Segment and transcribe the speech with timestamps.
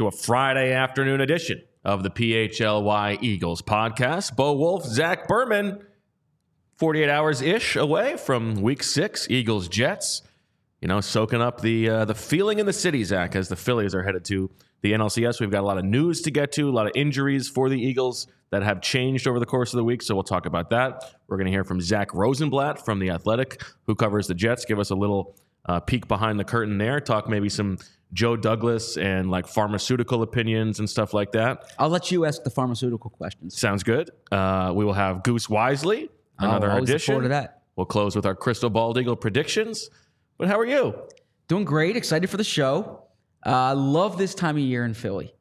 [0.00, 4.34] to a Friday afternoon edition of the PHLY Eagles podcast.
[4.34, 5.84] Bo Wulf, Zach Berman,
[6.78, 10.22] 48 hours ish away from week six, Eagles Jets.
[10.80, 13.94] You know, soaking up the uh, the feeling in the city, Zach, as the Phillies
[13.94, 14.50] are headed to
[14.80, 15.38] the NLCS.
[15.38, 17.78] We've got a lot of news to get to, a lot of injuries for the
[17.78, 20.00] Eagles that have changed over the course of the week.
[20.00, 21.14] So we'll talk about that.
[21.28, 24.78] We're going to hear from Zack Rosenblatt from The Athletic, who covers the Jets, give
[24.78, 27.76] us a little uh, peek behind the curtain there, talk maybe some
[28.12, 31.72] Joe Douglas and like pharmaceutical opinions and stuff like that.
[31.78, 33.58] I'll let you ask the pharmaceutical questions.
[33.58, 34.10] Sounds good.
[34.32, 37.62] Uh, we will have Goose Wisely, another oh, forward to that.
[37.76, 39.88] We'll close with our Crystal Bald Eagle predictions.
[40.38, 40.94] But how are you?
[41.48, 41.96] Doing great.
[41.96, 43.04] Excited for the show.
[43.42, 45.34] I uh, love this time of year in Philly.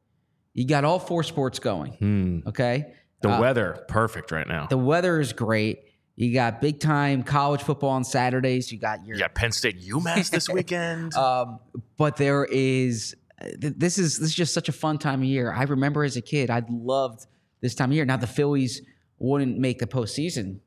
[0.53, 2.43] You got all four sports going.
[2.47, 2.93] Okay.
[3.21, 4.67] The Uh, weather, perfect right now.
[4.67, 5.79] The weather is great.
[6.19, 8.73] You got big time college football on Saturdays.
[8.73, 11.13] You got your you got Penn State UMass this weekend.
[11.13, 11.61] Um,
[11.95, 13.15] but there is
[13.57, 15.49] this is this is just such a fun time of year.
[15.53, 17.25] I remember as a kid, I loved
[17.61, 18.03] this time of year.
[18.03, 18.81] Now the Phillies
[19.17, 20.59] wouldn't make the postseason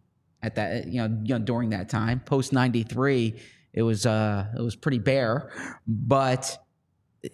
[0.42, 2.20] at that you know, you know during that time.
[2.20, 3.34] Post '93,
[3.75, 5.53] it was uh it was pretty bare,
[5.87, 6.56] but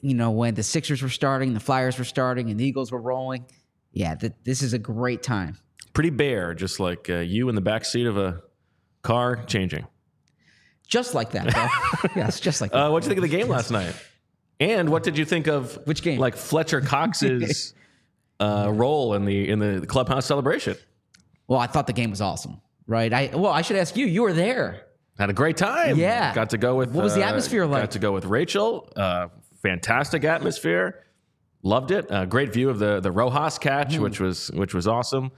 [0.01, 3.01] you know when the Sixers were starting, the Flyers were starting, and the Eagles were
[3.01, 3.47] rolling.
[3.93, 5.57] Yeah, th- this is a great time.
[5.99, 8.41] Pretty bare, just like uh, you in the back seat of a
[9.03, 9.85] car changing.
[10.87, 12.11] Just like that, bro.
[12.15, 12.87] yes, just like that.
[12.87, 13.97] Uh, what did you think of the game last night?
[14.61, 16.21] And what did you think of Which game?
[16.21, 17.75] Like Fletcher Cox's
[18.39, 20.77] uh, role in the in the clubhouse celebration.
[21.49, 22.61] well, I thought the game was awesome.
[22.87, 23.13] Right?
[23.13, 24.07] I well, I should ask you.
[24.07, 24.87] You were there.
[25.19, 25.97] Had a great time.
[25.97, 26.33] Yeah.
[26.33, 26.93] got to go with.
[26.93, 27.83] What was the uh, atmosphere like?
[27.83, 28.89] Got to go with Rachel.
[28.95, 29.31] Uh,
[29.65, 31.07] fantastic atmosphere.
[31.65, 32.09] Loved it.
[32.09, 34.03] Uh, great view of the the Rojas catch, Hmm.
[34.03, 35.33] which was which was awesome.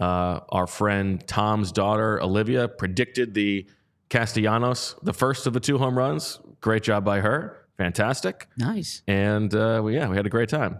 [0.00, 3.66] Uh, our friend Tom's daughter Olivia predicted the
[4.08, 6.40] Castellanos, the first of the two home runs.
[6.60, 7.66] Great job by her.
[7.78, 8.48] Fantastic.
[8.58, 9.02] Nice.
[9.06, 10.78] And uh, we, yeah, we had a great time.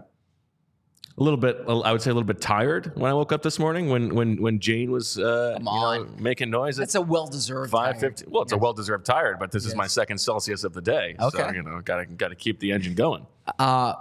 [1.17, 3.59] A little bit, I would say, a little bit tired when I woke up this
[3.59, 6.75] morning when when when Jane was uh, you know, making noise.
[6.75, 8.25] That's a well deserved Five fifty.
[8.27, 11.15] Well, it's a well deserved tired, but this is my second Celsius of the day.
[11.19, 13.27] So you know, gotta gotta keep the engine going.
[13.59, 13.93] Uh,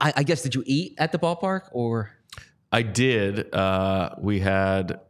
[0.00, 2.10] I, I guess did you eat at the ballpark or
[2.72, 3.52] I did.
[3.54, 5.00] Uh, we had.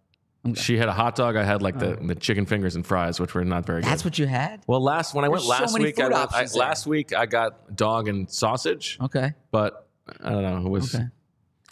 [0.55, 1.37] She had a hot dog.
[1.37, 3.91] I had like the, the chicken fingers and fries, which were not very good.
[3.91, 4.63] that's what you had?
[4.67, 6.53] Well, last when I went There's so last many week, I, food went, I options
[6.55, 6.61] there.
[6.61, 9.35] last week I got dog and sausage, Okay.
[9.51, 9.87] but
[10.25, 10.67] I don't know.
[10.67, 11.05] It was Okay.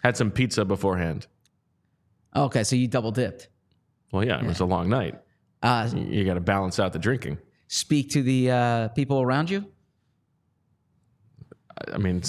[0.04, 1.26] had some pizza beforehand.
[2.36, 3.48] Okay, so you double dipped.
[4.12, 5.14] Well, yeah, it was a long night.
[5.62, 7.38] Uh, You got to balance out the drinking.
[7.68, 9.64] speak to the uh, people around you.
[11.92, 12.22] I mean,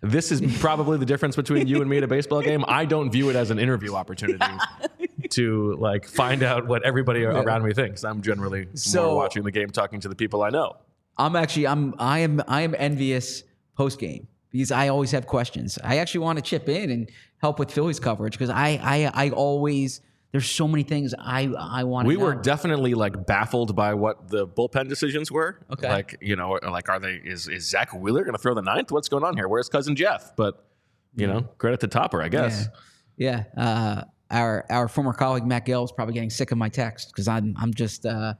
[0.00, 2.64] this is probably the difference between you and me at a baseball game.
[2.68, 4.44] I don't view it as an interview opportunity
[5.30, 8.04] to like find out what everybody around me thinks.
[8.04, 10.76] I'm generally So- more watching the game, talking to the people I know.
[11.18, 13.42] I'm actually I'm I am I am envious
[13.74, 15.78] post game because I always have questions.
[15.82, 19.30] I actually want to chip in and help with Phillies coverage because I I I
[19.30, 22.04] always there's so many things I I want.
[22.04, 22.24] To We know.
[22.24, 25.60] were definitely like baffled by what the bullpen decisions were.
[25.72, 25.88] Okay.
[25.88, 28.90] Like, you know, like, are they, is, is Zack Wheeler going to throw the ninth?
[28.90, 29.48] What's going on here?
[29.48, 30.34] Where's cousin Jeff?
[30.36, 30.66] But,
[31.14, 32.68] you know, credit to Topper, I guess.
[33.16, 33.44] Yeah.
[33.56, 33.62] Yeah.
[33.62, 37.28] Uh, our our former colleague Matt Gelb is probably getting sick of my text because
[37.28, 38.34] I'm I'm just uh,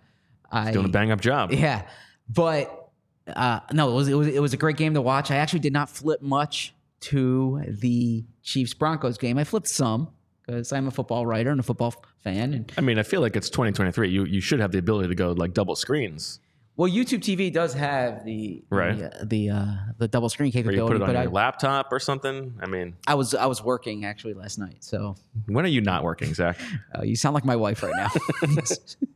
[0.51, 1.53] I Doing a bang up job.
[1.53, 1.89] yeah,
[2.29, 2.91] but
[3.29, 5.31] uh, no, it was it was it was a great game to watch.
[5.31, 9.39] I actually did not flip much to the Chiefs Broncos game.
[9.39, 10.09] I flipped some
[10.47, 12.55] because I'm a football writer and a football fan.
[12.55, 14.09] And I mean, I feel like it's 2023.
[14.09, 16.41] You, you should have the ability to go like double screens.
[16.77, 18.99] well, YouTube TV does have the Right.
[18.99, 19.67] the uh, the, uh,
[19.99, 22.55] the double screen Or you capability, put it on but your I, laptop or something.
[22.61, 25.17] I mean, I was I was working actually last night, so
[25.47, 26.59] when are you not working, Zach?
[26.97, 28.11] uh, you sound like my wife right now.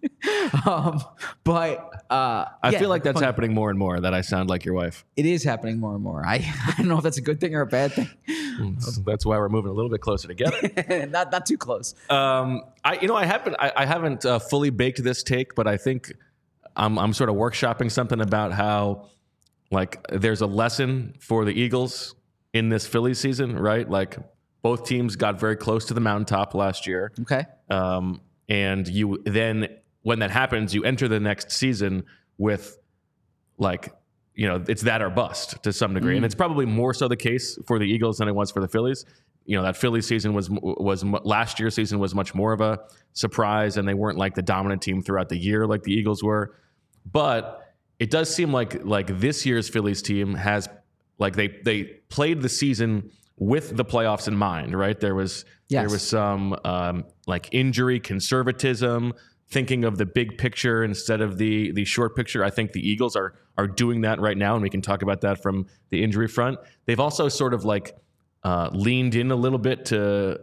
[0.67, 1.01] um,
[1.45, 4.51] but uh, I yeah, feel like that's fun- happening more and more that I sound
[4.51, 5.05] like your wife.
[5.17, 6.25] It is happening more and more.
[6.27, 6.37] I,
[6.67, 8.09] I don't know if that's a good thing or a bad thing.
[9.07, 11.07] That's why we're moving a little bit closer together.
[11.11, 11.95] not not too close.
[12.11, 15.67] Um, I you know I haven't I, I haven't uh, fully baked this take, but
[15.67, 16.13] I think
[16.77, 19.09] I'm I'm sort of workshopping something about how
[19.71, 22.15] like there's a lesson for the Eagles
[22.53, 23.89] in this Philly season, right?
[23.89, 24.19] Like
[24.63, 27.45] both teams got very close to the mountaintop last year, Okay.
[27.71, 29.69] um, and you then
[30.03, 32.05] when that happens, you enter the next season
[32.39, 32.79] with
[33.59, 33.93] like
[34.35, 37.17] you know it's that or bust to some degree, and it's probably more so the
[37.17, 39.05] case for the Eagles than it was for the Phillies.
[39.45, 42.79] You know that Philly season was was last year's season was much more of a
[43.13, 46.55] surprise, and they weren't like the dominant team throughout the year like the Eagles were.
[47.11, 50.69] But it does seem like like this year's Phillies team has
[51.19, 54.99] like they they played the season with the playoffs in mind, right?
[54.99, 55.83] There was Yes.
[55.83, 59.13] there was some um, like injury conservatism.
[59.51, 62.45] Thinking of the big picture instead of the the short picture.
[62.45, 65.21] I think the Eagles are are doing that right now, and we can talk about
[65.23, 66.59] that from the injury front.
[66.87, 67.97] They've also sort of like
[68.45, 70.41] uh, leaned in a little bit to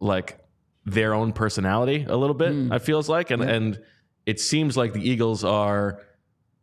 [0.00, 0.38] like
[0.84, 2.52] their own personality a little bit.
[2.52, 2.72] Mm.
[2.72, 3.78] I feels like, and and
[4.26, 6.02] it seems like the Eagles are.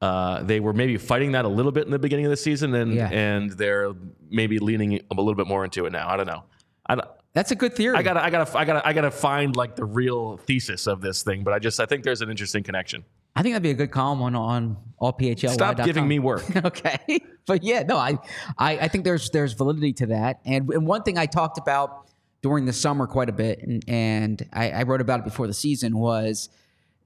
[0.02, 2.76] Uh, they were maybe fighting that a little bit in the beginning of the season,
[2.76, 3.10] and Yeah.
[3.10, 3.94] and they're
[4.30, 6.08] maybe leaning a little bit more into it now.
[6.10, 6.44] I don't know.
[6.86, 7.98] I, don't- That's a good theory.
[7.98, 11.22] I gotta, I gotta, I gotta, I gotta find like the real thesis of this
[11.22, 11.44] thing.
[11.44, 13.04] But I just, I think there's an interesting connection.
[13.36, 15.50] I think that'd be a good column on on all PHL.
[15.50, 16.44] Stop giving me work.
[16.66, 18.18] okay, but yeah, no, I,
[18.58, 22.08] I, I think there's there's validity to that, and and one thing I talked about
[22.42, 25.54] during the summer quite a bit, and, and I, I wrote about it before the
[25.54, 26.48] season was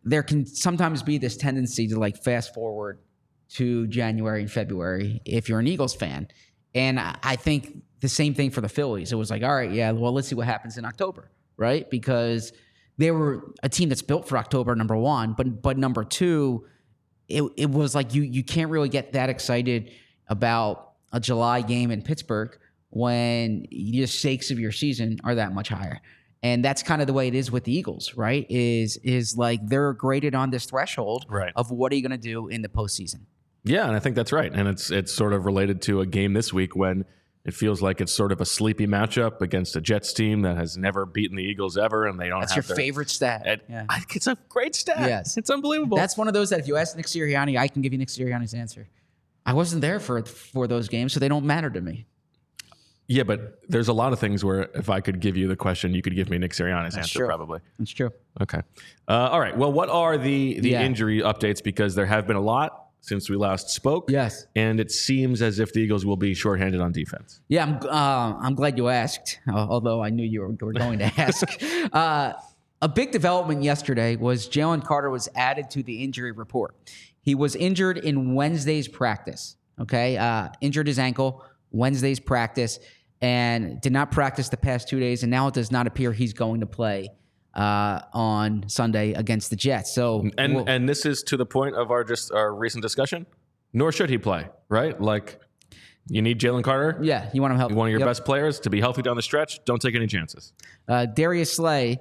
[0.04, 3.00] there can sometimes be this tendency to like fast forward
[3.54, 6.28] to January and February if you're an Eagles fan,
[6.76, 9.12] and I, I think the same thing for the Phillies.
[9.12, 11.90] It was like, all right, yeah, well, let's see what happens in October, right?
[11.90, 12.54] Because
[12.98, 16.66] they were a team that's built for October, number one, but but number two,
[17.28, 19.92] it, it was like you you can't really get that excited
[20.28, 22.58] about a July game in Pittsburgh
[22.92, 26.00] when the stakes of your season are that much higher.
[26.42, 28.46] And that's kind of the way it is with the Eagles, right?
[28.50, 31.52] Is is like they're graded on this threshold Right.
[31.56, 33.22] of what are you going to do in the postseason.
[33.66, 34.52] Yeah, and I think that's right.
[34.54, 37.04] And it's it's sort of related to a game this week when
[37.50, 40.78] it feels like it's sort of a sleepy matchup against a Jets team that has
[40.78, 43.42] never beaten the Eagles ever, and they don't That's your their, favorite stat.
[43.46, 43.86] and yeah.
[43.90, 45.00] I it's a great stat.
[45.00, 45.36] Yes.
[45.36, 45.98] it's unbelievable.
[45.98, 48.10] That's one of those that if you ask Nick Sirianni, I can give you Nick
[48.10, 48.88] Sirianni's answer.
[49.46, 52.06] I wasn't there for for those games, so they don't matter to me.
[53.08, 55.96] yeah, but there's a lot of things where if I could give you the question,
[55.96, 57.28] you could give me Nick Sirianni's answer true.
[57.28, 57.60] probably.
[57.80, 58.12] It's true.
[58.40, 58.62] Okay.
[59.08, 59.58] Uh, all right.
[59.58, 60.84] Well, what are the the Yeah.
[60.84, 61.64] injury updates?
[61.64, 64.10] Because there have been a lot since we last spoke.
[64.10, 64.46] Yes.
[64.56, 67.42] And it seems as if the Eagles will be shorthanded on defense.
[67.48, 71.00] Yeah, I'm, uh, I'm glad you asked, uh, although I knew you were, were going
[71.00, 71.48] to ask.
[71.94, 72.34] uh,
[72.82, 76.76] a big development yesterday was Jalen Carter was added to the injury report.
[77.22, 79.56] He was injured in Wednesday's practice.
[79.80, 82.80] Okay, uh, injured his ankle Wednesday's practice
[83.22, 86.34] and did not practice the past two days, and now it does not appear he's
[86.34, 87.10] going to play
[87.56, 89.94] uh, on Sunday against the Jets.
[89.94, 93.26] So, And we'll- and this is to the point of our just our recent discussion.
[93.74, 95.00] Nor should he play, right?
[95.00, 95.40] Like
[96.08, 98.08] you need Jalen Carter, yeah, you want him help one of your Yep.
[98.10, 99.64] best players, to be healthy down the stretch.
[99.66, 100.54] Don't take any chances.
[100.88, 102.00] Uh, Darius Slay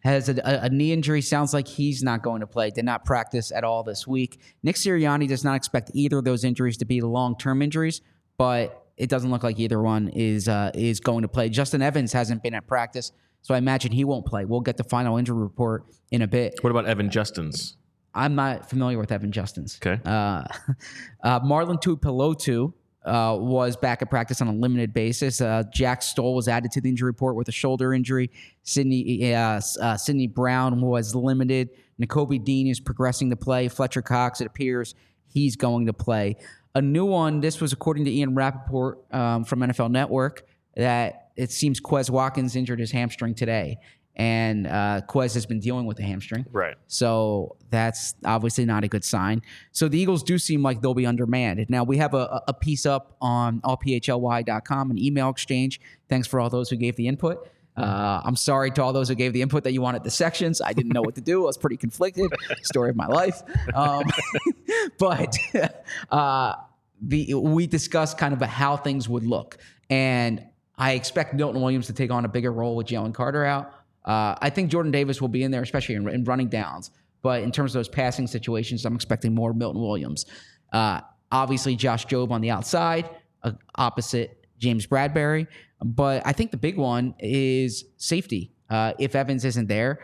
[0.00, 1.20] has a, a, a knee injury.
[1.20, 2.70] Sounds like he's not going to play.
[2.70, 4.40] Did not practice at all this week.
[4.62, 8.00] Nick Sirianni does not expect either of those injuries to be long term injuries,
[8.38, 11.48] but it doesn't look like either one is uh, is going to play.
[11.50, 13.12] Justin Evans hasn't been at practice,
[13.46, 14.44] so I imagine he won't play.
[14.44, 16.56] We'll get the final injury report in a bit.
[16.62, 17.74] What about Evan Justins?
[18.12, 19.76] I'm not familiar with Evan Justins.
[19.76, 20.02] Okay.
[20.04, 20.42] Uh,
[21.22, 22.72] uh, Marlon Tuipulotu
[23.04, 25.40] uh, was back at practice on a limited basis.
[25.40, 28.32] Uh, Jack Stoll was added to the injury report with a shoulder injury.
[28.64, 31.70] Sydney uh, uh, Sydney Brown was limited.
[32.02, 33.68] Nakobe Dean is progressing to play.
[33.68, 34.96] Fletcher Cox, it appears
[35.28, 36.34] he's going to play.
[36.74, 37.38] A new one.
[37.38, 40.42] This was according to Ian Rapoport um, from NFL Network
[40.76, 43.78] that it seems Quez Watkins injured his hamstring today,
[44.16, 46.46] and uh, Quez has been dealing with the hamstring.
[46.50, 46.76] Right.
[46.86, 49.42] So that's obviously not a good sign.
[49.72, 51.66] So the Eagles do seem like they'll be undermanned.
[51.68, 55.80] Now we have a, a piece up on allphly.com, an email exchange.
[56.08, 57.50] Thanks for all those who gave the input.
[57.76, 60.62] Uh, I'm sorry to all those who gave the input that you wanted the sections.
[60.62, 61.42] I didn't know what to do.
[61.42, 62.32] I was pretty conflicted.
[62.62, 63.42] Story of my life.
[63.74, 64.04] Um,
[64.98, 65.36] but
[66.10, 66.54] uh,
[67.02, 69.58] the we discussed kind of how things would look,
[69.90, 70.42] and
[70.78, 73.72] I expect Milton Williams to take on a bigger role with Jalen Carter out.
[74.04, 76.90] Uh, I think Jordan Davis will be in there, especially in, in running downs.
[77.22, 80.26] But in terms of those passing situations, I'm expecting more Milton Williams.
[80.72, 81.00] Uh,
[81.32, 83.08] obviously, Josh Jobe on the outside,
[83.42, 85.46] uh, opposite James Bradberry.
[85.82, 88.52] But I think the big one is safety.
[88.70, 90.00] Uh, if Evans isn't there,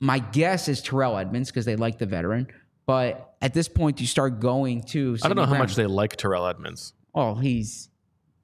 [0.00, 2.46] my guess is Terrell Edmunds because they like the veteran.
[2.86, 5.18] But at this point, you start going to.
[5.22, 6.92] I don't know how much they like Terrell Edmunds.
[7.14, 7.88] Oh, he's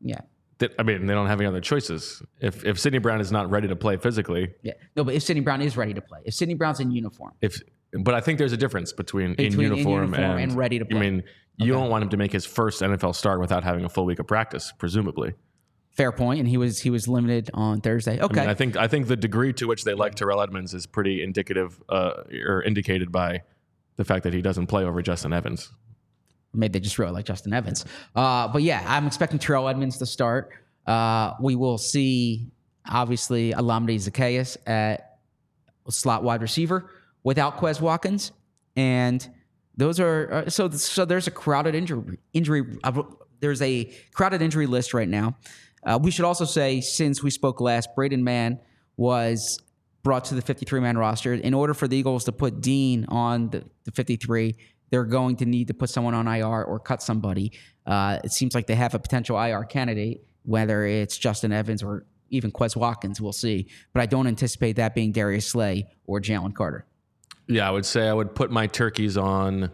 [0.01, 0.21] yeah,
[0.59, 2.23] They- I mean, they don't have any other choices.
[2.41, 4.75] If if Sydney Brown is not ready to play physically, yeah.
[4.97, 7.61] No, but if Sydney Brown is ready to play, if Sydney Brown's in uniform, if
[7.93, 10.79] but I think there's a difference between, Between in, in uniform uniform and, and ready
[10.79, 10.99] to play.
[10.99, 11.23] I mean,
[11.59, 14.19] you don't want him to make his first NFL start without having a full week
[14.19, 15.35] of practice, presumably.
[15.91, 18.19] fair point, and he was he was limited on Thursday.
[18.19, 20.73] I Okay, mean, I think I think the degree to which they like Terrell Edmunds
[20.75, 23.43] is pretty indicative uh, or indicated by
[23.97, 25.71] the fact that he doesn't play over Justin Evans.
[26.55, 27.85] Maybe they just really like Justin Evans.
[28.15, 30.51] Uh, but yeah, I'm expecting Terrell Edmunds to start.
[30.87, 32.51] Uh, we will see
[32.87, 35.19] obviously Olamide Zaccheaus at
[35.89, 36.91] slot wide receiver
[37.23, 38.33] without Quez Watkins,
[38.77, 39.27] and
[39.77, 40.69] those are uh, so.
[40.71, 42.79] So there's a crowded injury injury.
[42.85, 43.03] Uh,
[43.41, 45.37] there's a crowded injury list right now.
[45.85, 48.61] Uh, we should also say, since we spoke last, Braden Mann
[48.97, 49.59] was
[50.03, 51.35] brought to the 53 man roster.
[51.35, 54.55] In order for the Eagles to put Dean on the, the 53,
[54.93, 57.51] they're going to need to put someone on IR or cut somebody.
[57.87, 62.05] Uh, it seems like they have a potential IR candidate, whether it's Justin Evans or
[62.29, 63.19] even Quez Watkins.
[63.19, 63.69] We'll see.
[63.95, 66.85] But I don't anticipate that being Darius Slay or Jalen Carter.
[67.49, 69.71] Yeah, I would say I would put my turkeys on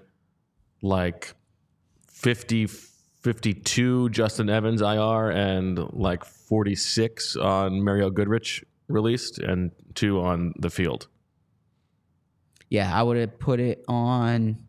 [0.82, 1.34] like
[2.06, 10.54] 50, 52 Justin Evans IR and like 46 on Mario Goodrich released and two on
[10.60, 11.08] the field.
[12.70, 14.67] Yeah, I would have put it on 50.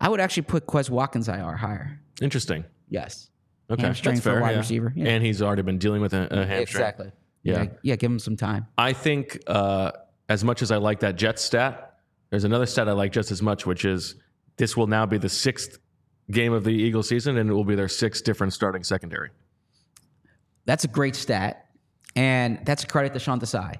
[0.00, 2.00] I would actually put Quez Watkins IR higher.
[2.20, 2.64] Interesting.
[2.88, 3.30] Yes.
[3.70, 4.40] Okay, Hamstring that's for fair.
[4.40, 4.58] wide yeah.
[4.58, 5.08] receiver, yeah.
[5.10, 6.62] And he's already been dealing with a, a hamstring.
[6.62, 7.12] Exactly.
[7.42, 7.62] Yeah.
[7.62, 7.68] yeah.
[7.82, 8.66] Yeah, give him some time.
[8.76, 9.92] I think uh,
[10.28, 11.98] as much as I like that Jets stat,
[12.30, 14.16] there's another stat I like just as much, which is
[14.56, 15.78] this will now be the sixth
[16.30, 19.30] game of the Eagle season, and it will be their sixth different starting secondary.
[20.64, 21.66] That's a great stat.
[22.16, 23.76] And that's a credit to Sean Desai.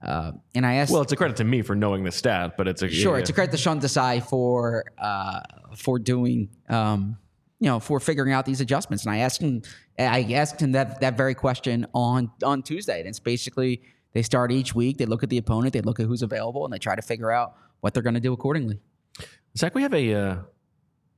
[0.00, 2.68] Uh, and I asked Well, it's a credit to me for knowing the stat, but
[2.68, 5.40] it's a Sure, yeah, it's a credit to Sean Desai for uh,
[5.76, 7.18] for doing um,
[7.58, 9.04] you know for figuring out these adjustments.
[9.04, 9.62] And I asked him,
[9.98, 13.00] I asked him that that very question on on Tuesday.
[13.00, 16.06] And it's basically they start each week, they look at the opponent, they look at
[16.06, 18.78] who's available, and they try to figure out what they're going to do accordingly.
[19.56, 20.36] Zach, we have a uh,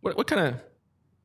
[0.01, 0.61] what, what kind of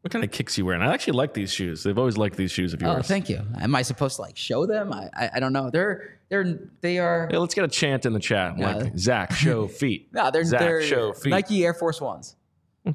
[0.05, 0.83] what kind of kicks you wearing?
[0.83, 1.81] I actually like these shoes.
[1.81, 2.95] They've always liked these shoes of yours.
[3.00, 3.41] Oh, thank you.
[3.59, 4.93] Am I supposed to like show them?
[4.93, 5.71] I I, I don't know.
[5.71, 7.27] They're they're they are.
[7.31, 8.55] Yeah, let's get a chant in the chat.
[8.55, 8.75] Yeah.
[8.75, 10.09] Like Zach, show feet.
[10.13, 11.31] No, they're Zach, they're show feet.
[11.31, 12.35] Nike Air Force Ones.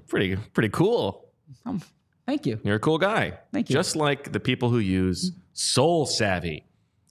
[0.06, 1.28] Pretty pretty cool.
[1.66, 1.82] Um,
[2.26, 2.60] thank you.
[2.62, 3.40] You're a cool guy.
[3.52, 3.74] Thank you.
[3.74, 6.64] Just like the people who use Sole Savy.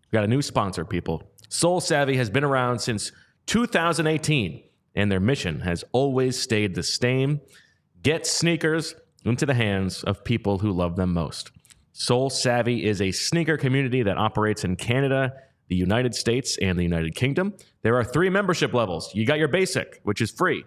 [0.10, 1.30] We got a new sponsor, people.
[1.50, 3.12] Sole Savy has been around since
[3.48, 4.64] 2018,
[4.96, 7.42] and their mission has always stayed the same
[8.02, 8.96] get sneakers
[9.26, 11.52] into the hands of people who love them most.
[11.94, 15.34] Sole Savy is a sneaker community that operates in Canada,
[15.68, 17.54] the United States, and the United Kingdom.
[17.82, 19.14] There are three membership levels.
[19.14, 20.64] You got your basic, which is free.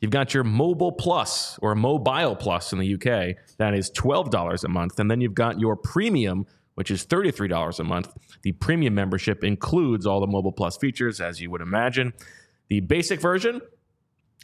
[0.00, 3.36] You've got your Mobile Plus or Mobile Plus in the UK.
[3.58, 4.98] That is $12 a month.
[4.98, 8.12] And then you've got your Premium, which is $33 a month.
[8.42, 12.12] The Premium membership includes all the Mobile Plus features, as you would imagine.
[12.68, 13.62] The basic version,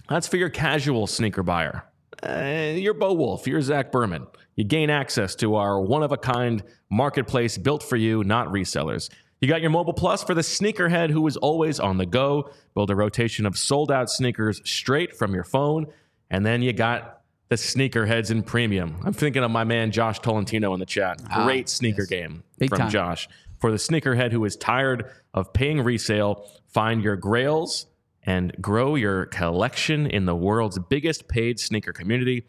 [0.09, 1.85] that's for your casual sneaker buyer.
[2.23, 4.27] Uh, you're Bo Wulf, you're Zach Berman.
[4.57, 9.11] You gain access to our one of a kind marketplace built for you, not resellers.
[9.41, 12.51] You got your Mobile Plus for the sneakerhead who is always on the go.
[12.75, 15.87] Build a rotation of sold out sneakers straight from your phone.
[16.31, 19.01] And then you got the sneakerheads in premium.
[19.03, 21.23] I'm thinking of my man Josh Tolentino in the chat.
[21.25, 22.91] Great sneaker game Big from time.
[22.91, 23.29] Josh.
[23.61, 27.87] For the sneakerhead who is tired of paying resale, find your grails
[28.25, 32.45] and grow your collection in the world's biggest paid sneaker community.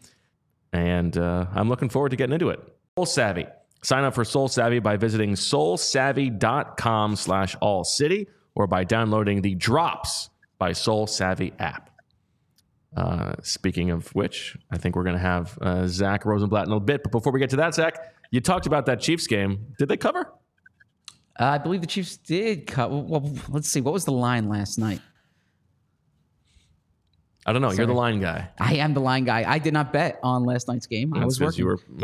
[0.72, 2.60] And uh, I'm looking forward to getting into it.
[2.96, 3.46] Sole Savy.
[3.82, 9.54] Sign up for Sole Savy by visiting solesavy.com slash all city or by downloading the
[9.54, 11.90] Drops by Sole Savy app.
[12.96, 16.74] Uh, speaking of which, I think we're going to have uh, Zack Rosenblatt in a
[16.74, 17.02] little bit.
[17.02, 17.96] But before we get to that, Zach,
[18.30, 19.74] you talked about that Chiefs game.
[19.78, 20.30] Did they cover?
[21.40, 22.90] Uh, I believe the Chiefs did cut.
[22.90, 23.80] Well, let's see.
[23.80, 25.00] What was the line last night?
[27.44, 27.72] I don't know.
[27.72, 28.48] You're the line guy.
[28.60, 29.44] I am the line guy.
[29.46, 31.12] I did not bet on last night's game.
[31.12, 31.58] I was working.
[31.58, 31.78] You were,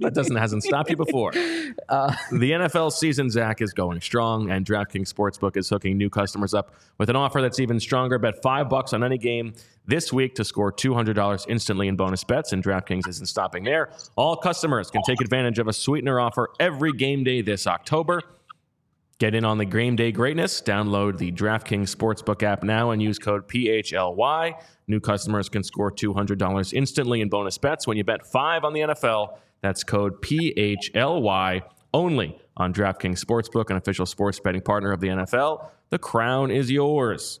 [0.00, 1.32] that doesn't hasn't stopped you before.
[1.88, 6.52] Uh, the NFL season, Zach, is going strong, and DraftKings Sportsbook is hooking new customers
[6.52, 8.18] up with an offer that's even stronger.
[8.18, 9.54] Bet five bucks on any game
[9.86, 13.64] this week to score two hundred dollars instantly in bonus bets, and DraftKings isn't stopping
[13.64, 13.90] there.
[14.16, 18.22] All customers can take advantage of a sweetener offer every game day this October.
[19.18, 20.62] Get in on the game day greatness.
[20.62, 24.54] Download the DraftKings Sportsbook app now and use code PHLY.
[24.86, 28.80] New customers can score $200 instantly in bonus bets when you bet five on the
[28.80, 29.38] NFL.
[29.60, 35.66] That's code PHLY only on DraftKings Sportsbook, an official sports betting partner of the NFL.
[35.90, 37.40] The crown is yours.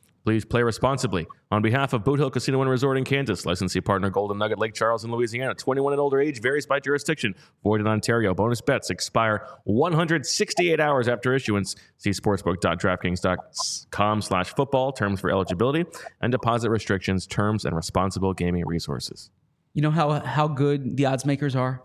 [0.23, 1.25] Please play responsibly.
[1.49, 4.75] On behalf of Boot Hill Casino and Resort in Kansas, licensee partner Golden Nugget Lake
[4.75, 7.33] Charles in Louisiana, 21 and older age varies by jurisdiction.
[7.63, 8.33] Void in Ontario.
[8.35, 11.75] Bonus bets expire 168 hours after issuance.
[11.97, 14.91] See sportsbook.draftkings.com slash football.
[14.91, 15.85] Terms for eligibility
[16.21, 19.29] and deposit restrictions, terms, and responsible gaming resources.
[19.73, 21.81] you know how how good the odds makers are.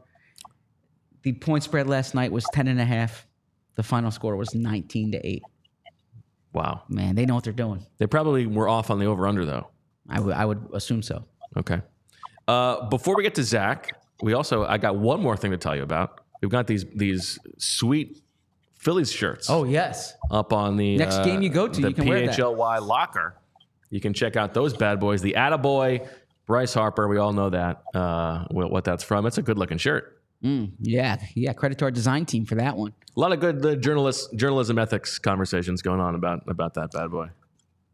[1.23, 3.27] The point spread last night was 10 and a half.
[3.77, 5.43] The final score was 19 to 8.
[6.53, 6.83] Wow.
[6.89, 7.85] Man, they know what they're doing.
[7.99, 9.69] They probably were off on the over under, though.
[10.09, 11.25] I would assume so.
[11.57, 11.81] Okay.
[12.49, 15.75] Uh, before we get to Zach, we also I got one more thing to tell
[15.75, 16.21] you about.
[16.41, 18.23] We've got these these sweet
[18.79, 19.51] Phillies shirts.
[19.51, 20.15] Oh yes.
[20.31, 22.39] up on the Next uh, game you go to, the you can wear that.
[22.39, 23.35] PHLY locker.
[23.91, 25.23] You can check out those bad boys.
[25.23, 26.07] The Attaboy,
[26.47, 27.09] Bryce Harper.
[27.09, 29.27] We all know that uh, what that's from.
[29.27, 30.16] It's a good looking shirt.
[30.47, 31.53] Mm, yeah, yeah.
[31.53, 32.93] Credit to our design team for that one.
[33.17, 37.11] A lot of good uh, journalist journalism ethics conversations going on about about that bad
[37.11, 37.31] boy.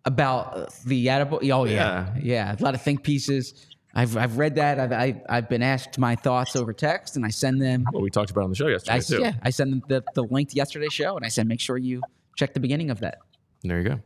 [0.05, 1.51] About uh, the Attaboy.
[1.51, 2.15] Oh yeah.
[2.21, 3.69] yeah, A lot of think pieces.
[3.95, 4.79] I've I've read that.
[4.79, 7.87] I've I've, I've been asked my thoughts over text, and I send them.
[7.91, 9.21] Well, we talked about on the show yesterday I, too.
[9.21, 11.79] yeah, I send them the, the link to yesterday's show, and I said make sure
[11.79, 12.03] you
[12.37, 13.19] check the beginning of that.
[13.63, 14.01] There you go.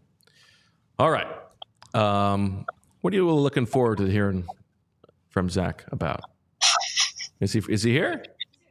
[1.01, 1.27] All right.
[1.95, 2.65] Um,
[3.01, 4.47] what are you looking forward to hearing
[5.31, 6.21] from Zach about?
[7.41, 8.23] Is he is he here?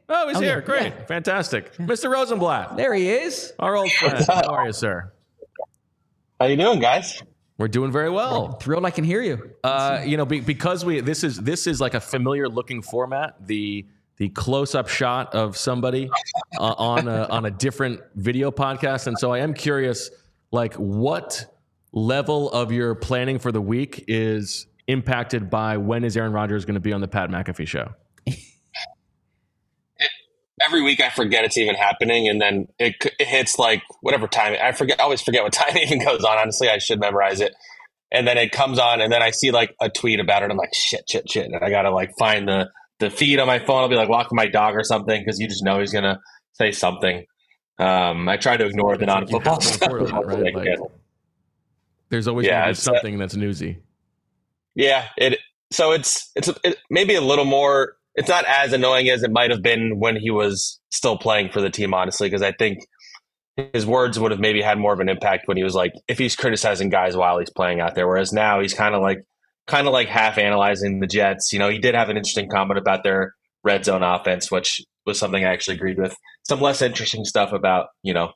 [0.08, 0.58] Oh, he's Oh, here.
[0.58, 1.04] yeah, Great, yeah.
[1.06, 2.10] fantastic, Mr.
[2.10, 3.52] Rosenblatt, There he is.
[3.58, 4.24] our old friend.
[4.28, 5.12] How are you, sir?
[6.40, 7.22] How you doing, guys?
[7.58, 8.52] We're doing very well.
[8.52, 9.50] Thrilled I can hear you.
[9.64, 13.46] Uh, you know, be, because we this is this is like a familiar looking format.
[13.46, 13.86] The
[14.18, 16.10] the close up shot of somebody
[16.58, 20.10] uh, on a, on a different video podcast, and so I am curious,
[20.50, 21.46] like what
[21.92, 26.74] level of your planning for the week is impacted by when is Aaron Rodgers going
[26.74, 27.88] to be on the Pat McAfee show?
[30.64, 34.56] Every week I forget it's even happening, and then it, it hits like whatever time.
[34.62, 35.00] I forget.
[35.00, 36.38] I always forget what time it even goes on.
[36.38, 37.54] Honestly, I should memorize it.
[38.12, 40.50] And then it comes on, and then I see like a tweet about it.
[40.50, 41.46] I'm like, shit, shit, shit.
[41.46, 42.70] And I gotta like find the
[43.00, 43.82] the feed on my phone.
[43.82, 46.20] I'll be like walking my dog or something because you just know he's gonna
[46.52, 47.26] say something.
[47.78, 49.92] Um, I try to ignore the It's like non football stuff.
[49.92, 50.54] report on it, as much as right?
[50.54, 50.90] Like.
[52.08, 53.78] There's always Yeah, uh, something that's newsy.
[54.74, 55.38] Yeah, it.
[55.72, 57.95] So it's it's it, maybe a little more.
[58.16, 61.60] It's not as annoying as it might have been when he was still playing for
[61.60, 62.78] the team, honestly, because I think
[63.72, 66.18] his words would have maybe had more of an impact when he was like if
[66.18, 68.06] he's criticizing guys while he's playing out there.
[68.06, 69.18] Whereas now he's kind of like
[69.66, 71.52] kind of like half analyzing the Jets.
[71.52, 75.18] You know, he did have an interesting comment about their red zone offense, which was
[75.18, 76.14] something I actually agreed with.
[76.48, 78.32] Some less interesting stuff about you know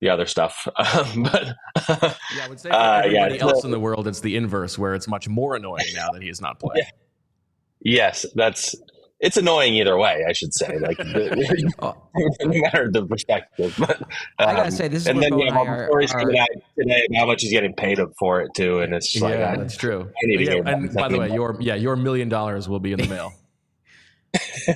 [0.00, 1.54] the other stuff, um, but.
[1.88, 4.36] Yeah, I would say for Uh, yeah, everybody it's else in the world, it's the
[4.36, 6.84] inverse, where it's much more annoying now that he is not playing.
[7.84, 8.74] Yes, that's
[9.20, 10.24] it's annoying either way.
[10.28, 11.72] I should say, like the,
[12.40, 13.74] no matter the perspective.
[13.78, 14.02] But,
[14.38, 16.38] I gotta um, say, this is and then yeah, and I all the stories coming
[16.38, 19.34] out today about how much he's getting paid for it too, and it's just like
[19.38, 20.02] yeah, I, that's true.
[20.02, 22.92] I need to Yeah, and by the way, your yeah, your million dollars will be
[22.92, 23.32] in the mail.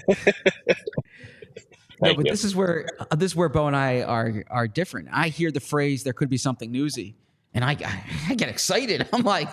[2.01, 2.25] no, but you.
[2.25, 5.09] this is where uh, this is where Bo and I are are different.
[5.12, 7.16] I hear the phrase "there could be something newsy,"
[7.54, 7.76] and I
[8.28, 9.08] I, get excited.
[9.12, 9.48] I'm like,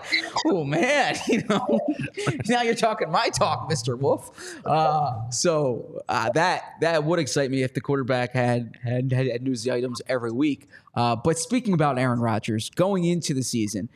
[0.47, 1.79] oh man, you know,
[2.47, 4.31] now you're talking my talk, Mister Wulf.
[4.65, 9.71] Uh, so uh, that that would excite me if the quarterback had had, had, newsy
[9.71, 10.67] items every week.
[10.93, 13.89] Uh, but speaking about Aaron Rodgers going into the season,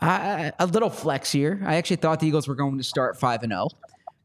[0.00, 1.60] I, a little flex here.
[1.64, 3.68] I actually thought the Eagles were going to start five and zero,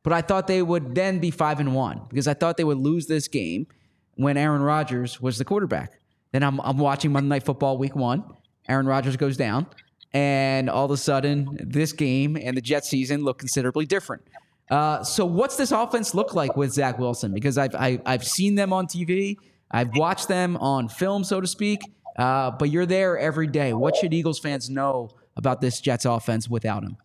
[0.04, 2.78] but I thought they would then be five and one because I thought they would
[2.78, 3.68] lose this game
[4.16, 6.00] when Aaron Rodgers was the quarterback.
[6.32, 8.24] Then I'm I'm watching Monday Night Football Week One.
[8.68, 9.68] Aaron Rodgers goes down,
[10.14, 14.24] and all of a sudden, this game and the Jet season look considerably different.
[14.70, 17.34] Uh, so, what's this offense look like with Zach Wilson?
[17.34, 19.38] Because I've I, I've seen them on TV,
[19.72, 21.80] I've watched them on film, so to speak.
[22.18, 23.74] Uh, but you're there every day.
[23.74, 26.98] What should Eagles fans know about this Jets offense without him?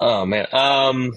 [0.00, 0.46] Oh man.
[0.52, 1.12] Um.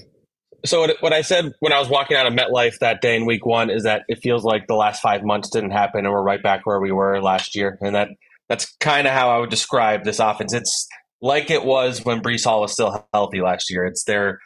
[0.63, 3.25] So what, what I said when I was walking out of MetLife that day in
[3.25, 6.21] Week One is that it feels like the last five months didn't happen, and we're
[6.21, 8.09] right back where we were last year, and that
[8.51, 10.53] that's kind of how I would describe this offense.
[10.53, 10.85] It's
[11.21, 13.85] like it was when Breece Hall was still healthy last year.
[13.85, 14.39] It's their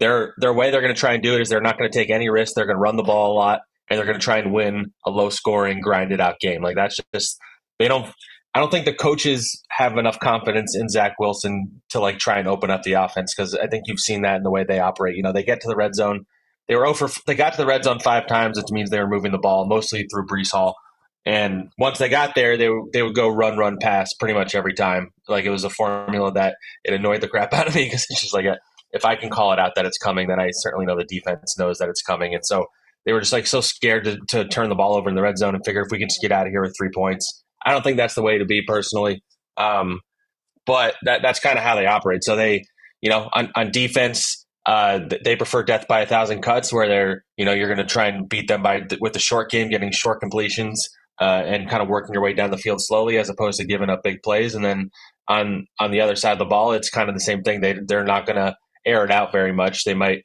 [0.00, 1.96] their their way they're going to try and do it is they're not going to
[1.96, 2.56] take any risks.
[2.56, 4.92] They're going to run the ball a lot, and they're going to try and win
[5.06, 6.62] a low scoring, grinded out game.
[6.62, 7.38] Like that's just
[7.78, 8.12] they don't.
[8.56, 12.48] I don't think the coaches have enough confidence in Zach Wilson to like try and
[12.48, 15.14] open up the offense because I think you've seen that in the way they operate.
[15.14, 16.26] You know, they get to the red zone.
[16.66, 17.08] They were oh over.
[17.28, 19.68] They got to the red zone five times, which means they were moving the ball
[19.68, 20.74] mostly through Breece Hall.
[21.26, 24.74] And once they got there, they they would go run, run, pass pretty much every
[24.74, 25.10] time.
[25.26, 28.20] Like it was a formula that it annoyed the crap out of me because it's
[28.20, 28.58] just like a,
[28.92, 31.58] if I can call it out that it's coming, then I certainly know the defense
[31.58, 32.34] knows that it's coming.
[32.34, 32.66] And so
[33.04, 35.38] they were just like so scared to, to turn the ball over in the red
[35.38, 37.42] zone and figure if we can just get out of here with three points.
[37.64, 39.22] I don't think that's the way to be personally.
[39.56, 40.00] Um,
[40.66, 42.24] but that, that's kind of how they operate.
[42.24, 42.64] So they,
[43.00, 47.24] you know, on, on defense, uh, they prefer death by a thousand cuts, where they're,
[47.36, 49.92] you know, you're going to try and beat them by with the short game, getting
[49.92, 50.88] short completions,
[51.20, 53.90] uh, and kind of working your way down the field slowly, as opposed to giving
[53.90, 54.54] up big plays.
[54.54, 54.90] And then
[55.28, 57.60] on on the other side of the ball, it's kind of the same thing.
[57.60, 59.84] They they're not going to air it out very much.
[59.84, 60.24] They might,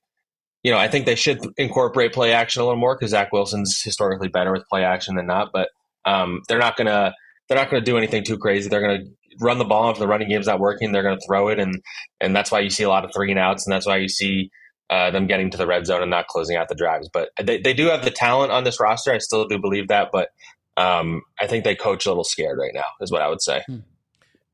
[0.63, 3.81] you know, I think they should incorporate play action a little more because Zach Wilson's
[3.81, 5.49] historically better with play action than not.
[5.53, 5.69] But
[6.05, 7.13] um, they're not going to
[7.47, 8.69] they're not going to do anything too crazy.
[8.69, 10.91] They're going to run the ball if the running game's not working.
[10.91, 11.81] They're going to throw it, and
[12.19, 14.09] and that's why you see a lot of three and outs, and that's why you
[14.09, 14.49] see
[14.89, 17.09] uh, them getting to the red zone and not closing out the drives.
[17.13, 19.13] But they, they do have the talent on this roster.
[19.13, 20.29] I still do believe that, but
[20.77, 23.63] um, I think they coach a little scared right now, is what I would say.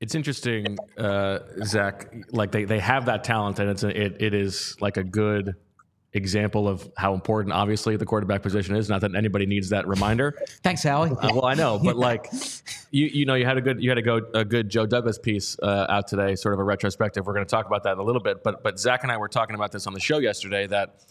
[0.02, 2.14] It's interesting, uh, Zach.
[2.32, 5.56] Like they, they have that talent, and it's a, it, it is like a good
[6.16, 8.90] example of how important, obviously, the quarterback position is.
[8.90, 10.34] Not that anybody needs that reminder.
[10.64, 11.12] Thanks, Howie.
[11.12, 12.30] Uh, well, I know, but like
[12.92, 15.20] you, you know, you had a good, you had a go, a good Joe Douglas
[15.20, 17.26] piece uh, out today, sort of a retrospective.
[17.26, 19.18] We're going to talk about that in a little bit, but but Zach and I
[19.18, 21.02] were talking about this on the show yesterday that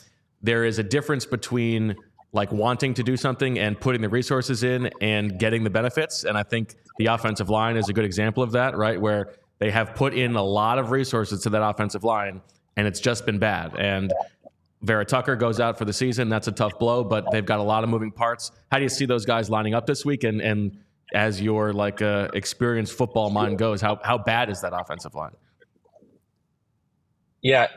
[0.43, 1.97] there is a difference between
[2.35, 6.37] like wanting to do something and putting the resources in and getting the benefits, and
[6.37, 9.01] I think the offensive line is a good example of that, right?
[9.01, 12.43] Where they have put in a lot of resources to that offensive line,
[12.77, 13.75] and it's just been bad.
[13.79, 14.13] And
[14.83, 16.29] Vera Tucker goes out for the season.
[16.29, 18.51] That's a tough blow, but they've got a lot of moving parts.
[18.71, 20.25] How do you see those guys lining up this week?
[20.25, 20.77] And and
[21.15, 25.33] as your like uh, experienced football mind goes, how how bad is that offensive line?
[27.41, 27.69] Yeah,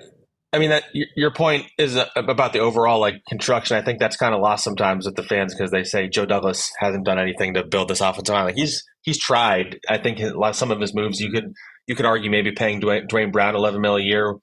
[0.54, 3.76] I mean that your point is uh, about the overall like construction.
[3.76, 6.72] I think that's kind of lost sometimes with the fans because they say Joe Douglas
[6.80, 8.46] hasn't done anything to build this offensive line.
[8.46, 9.80] Like he's he's tried.
[9.90, 10.20] I think
[10.54, 11.54] some of his moves you could
[11.86, 14.36] you could argue maybe paying Dwayne, Duane Brown eleven mil a year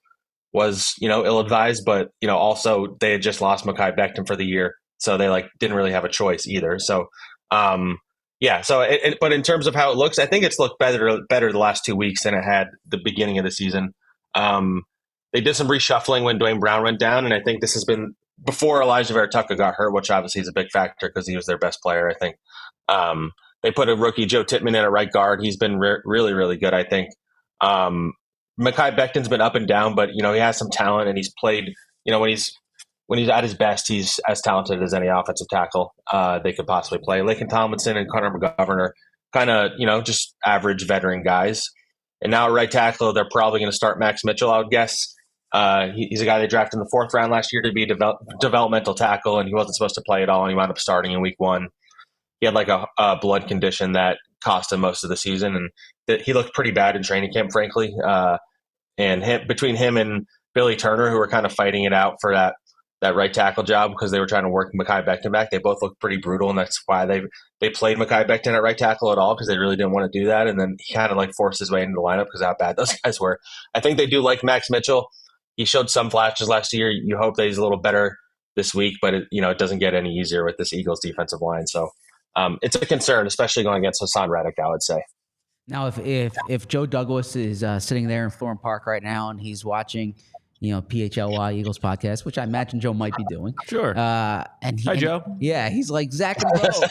[0.53, 4.27] was you know ill advised, but you know also they had just lost Mekhi Becton
[4.27, 6.77] for the year, so they like didn't really have a choice either.
[6.77, 7.07] So
[7.49, 7.97] um,
[8.39, 10.77] yeah, so it, it, but in terms of how it looks, I think it's looked
[10.77, 13.93] better better the last two weeks than it had the beginning of the season.
[14.35, 14.83] Um,
[15.33, 18.15] they did some reshuffling when Duane Brown went down, and I think this has been
[18.43, 21.57] before Alijah Vera got hurt, which obviously is a big factor because he was their
[21.57, 22.09] best player.
[22.09, 22.35] I think
[22.87, 23.31] um,
[23.63, 25.41] they put a rookie Joe Tippmann in at right guard.
[25.41, 26.73] He's been re- really really good.
[26.73, 27.09] I think
[27.61, 28.13] um,
[28.59, 31.33] Mekhi Becton's been up and down, but you know he has some talent and he's
[31.39, 31.73] played.
[32.03, 32.51] You know when he's
[33.07, 36.67] when he's at his best, he's as talented as any offensive tackle uh, they could
[36.67, 37.19] possibly play.
[37.19, 38.93] Laken Tomlinson and Connor McGovern are
[39.33, 41.69] kind of you know just average veteran guys.
[42.21, 44.51] And now right tackle, they're probably going to start Max Mitchell.
[44.51, 45.13] I would guess.
[45.55, 47.83] Uh, he, he's a guy they drafted in the fourth round last year to be
[47.83, 50.69] a develop, developmental tackle, and he wasn't supposed to play at all, and he wound
[50.69, 51.69] up starting in week one.
[52.41, 55.69] He had like a, a blood condition that cost him most of the season, and
[56.07, 57.95] th- he looked pretty bad in training camp, frankly.
[58.05, 58.37] Uh,
[58.97, 62.33] and him, between him and Billy Turner, who were kind of fighting it out for
[62.33, 62.55] that
[62.99, 65.51] that right tackle job because they were trying to work Mekhi Becton back.
[65.51, 67.21] They both looked pretty brutal, and that's why they
[67.61, 70.19] they played Mekhi Becton at right tackle at all because they really didn't want to
[70.19, 70.47] do that.
[70.47, 72.75] And then he kind of like forced his way into the lineup because how bad
[72.75, 73.39] those guys were.
[73.73, 75.07] I think they do like Max Mitchell.
[75.55, 76.89] He showed some flashes last year.
[76.89, 78.17] You hope that he's a little better
[78.55, 81.41] this week, but it, you know it doesn't get any easier with this Eagles defensive
[81.41, 81.67] line.
[81.67, 81.89] So
[82.35, 84.55] um, it's a concern, especially going against Haason Reddick.
[84.63, 85.01] I would say.
[85.67, 89.29] Now, if if if Joe Douglas is uh, sitting there in Florham Park right now
[89.29, 90.13] and he's watching,
[90.59, 93.55] you know, PHLY Eagles podcast, which I imagine Joe might be doing.
[93.65, 93.97] Sure.
[93.97, 95.37] Uh, and he, Hi, and- Joe.
[95.39, 96.87] Yeah, he's like Zach and Bo.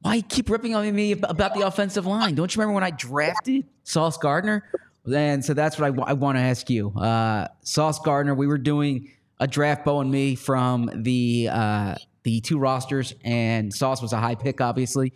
[0.00, 2.34] Why you keep ripping on me about the offensive line?
[2.36, 4.64] Don't you remember when I drafted Sauce Gardner?
[5.12, 6.90] And so that's what I, I want to ask you.
[6.90, 11.94] Uh, Sauce Gardner, we were doing a draft, Bo and me, from the uh,
[12.24, 15.12] the two rosters, and Sauce was a high pick, obviously.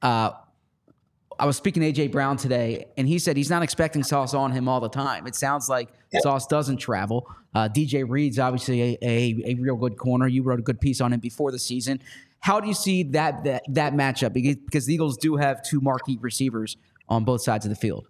[0.00, 0.30] Uh,
[1.40, 4.50] I was speaking to AJ Brown today, and he said he's not expecting Sauce on
[4.50, 5.26] him all the time.
[5.26, 5.88] It sounds like
[6.20, 7.28] Sauce doesn't travel.
[7.54, 10.26] Uh, DJ Reed's obviously a, a, a real good corner.
[10.26, 12.00] You wrote a good piece on him before the season.
[12.40, 14.32] How do you see that that, that matchup?
[14.32, 16.76] Because, because the Eagles do have two marquee receivers
[17.08, 18.08] on both sides of the field.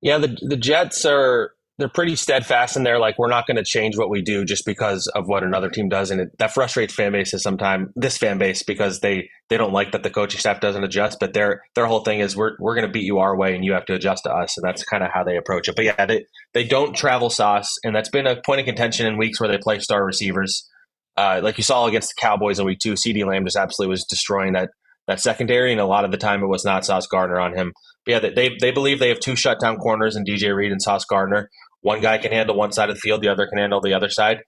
[0.00, 2.98] Yeah, the the Jets are they're pretty steadfast in there.
[2.98, 5.88] Like we're not going to change what we do just because of what another team
[5.88, 7.90] does, and it, that frustrates fan bases sometimes.
[7.94, 11.32] This fan base because they they don't like that the coaching staff doesn't adjust, but
[11.34, 13.72] their their whole thing is we're we're going to beat you our way, and you
[13.72, 15.76] have to adjust to us, and that's kind of how they approach it.
[15.76, 19.16] But yeah, they they don't travel sauce, and that's been a point of contention in
[19.16, 20.68] weeks where they play star receivers.
[21.16, 24.04] Uh, like you saw against the Cowboys in week two, CeeDee Lamb just absolutely was
[24.04, 24.70] destroying that
[25.06, 27.72] that secondary, and a lot of the time it was not Sauce Gardner on him.
[28.08, 31.50] Yeah, they they believe they have two shutdown corners in DJ Reed and Sauce Gardner.
[31.82, 34.08] One guy can handle one side of the field, the other can handle the other
[34.08, 34.38] side.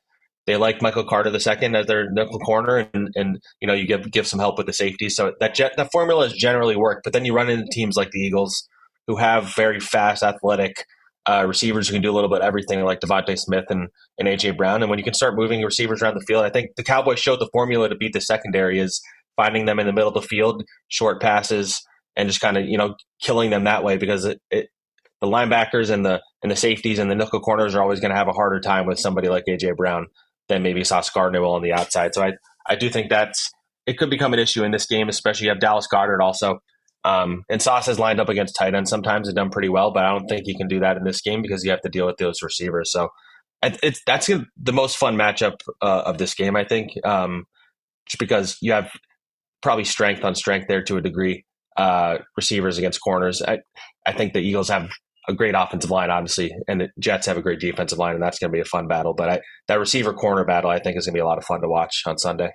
[0.46, 3.86] They like Michael Carter the second as their nickel corner, and, and you know you
[3.86, 5.10] give give some help with the safety.
[5.10, 7.04] So that that formula has generally worked.
[7.04, 8.66] But then you run into teams like the Eagles,
[9.06, 10.86] who have very fast, athletic
[11.26, 14.26] uh, receivers who can do a little bit of everything, like DeVonta Smith and, and
[14.26, 14.82] AJ Brown.
[14.82, 17.40] And when you can start moving receivers around the field, I think the Cowboys showed
[17.40, 19.02] the formula to beat the secondary is
[19.36, 21.80] finding them in the middle of the field, short passes,
[22.20, 24.68] and just kind of you know killing them that way because it, it
[25.20, 28.16] the linebackers and the and the safeties and the nickel corners are always going to
[28.16, 30.06] have a harder time with somebody like AJ Brown
[30.48, 32.14] than maybe Sauce Gardner will on the outside.
[32.14, 32.33] So I
[32.68, 33.50] I do think that's
[33.87, 36.59] it could become an issue in this game, especially you have Dallas Goedert also.
[37.02, 40.04] Um, and Sauce has lined up against tight ends sometimes and done pretty well, but
[40.04, 42.04] I don't think he can do that in this game because you have to deal
[42.04, 42.92] with those receivers.
[42.92, 43.09] So
[43.62, 47.46] it's that's the most fun matchup uh, of this game, I think, um,
[48.06, 48.90] just because you have
[49.62, 51.44] probably strength on strength there to a degree.
[51.76, 53.40] Uh, receivers against corners.
[53.42, 53.59] I,
[54.06, 54.90] I think the Eagles have
[55.28, 58.38] a great offensive line, obviously, and the Jets have a great defensive line, and that's
[58.38, 59.14] going to be a fun battle.
[59.14, 61.44] But I, that receiver corner battle, I think, is going to be a lot of
[61.44, 62.50] fun to watch on Sunday.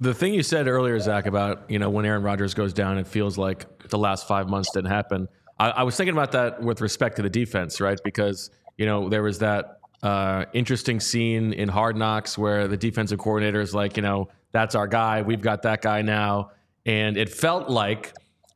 [0.00, 3.06] The thing you said earlier, Zach, about you know when Aaron Rodgers goes down, it
[3.06, 5.28] feels like the last five months didn't happen.
[5.58, 7.98] I, I was thinking about that with respect to the defense, right?
[8.04, 13.18] Because you know there was that uh, interesting scene in Hard Knocks where the defensive
[13.18, 15.22] coordinator is like, you know, that's our guy.
[15.22, 16.52] We've got that guy now,
[16.88, 18.14] and it felt like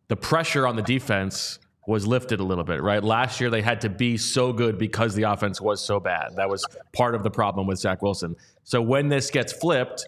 [0.08, 3.04] the pressure on the defense was lifted a little bit, right?
[3.04, 6.34] Last year they had to be so good because the offense was so bad.
[6.36, 8.34] That was part of the problem with Zach Wilson.
[8.64, 10.06] So when this gets flipped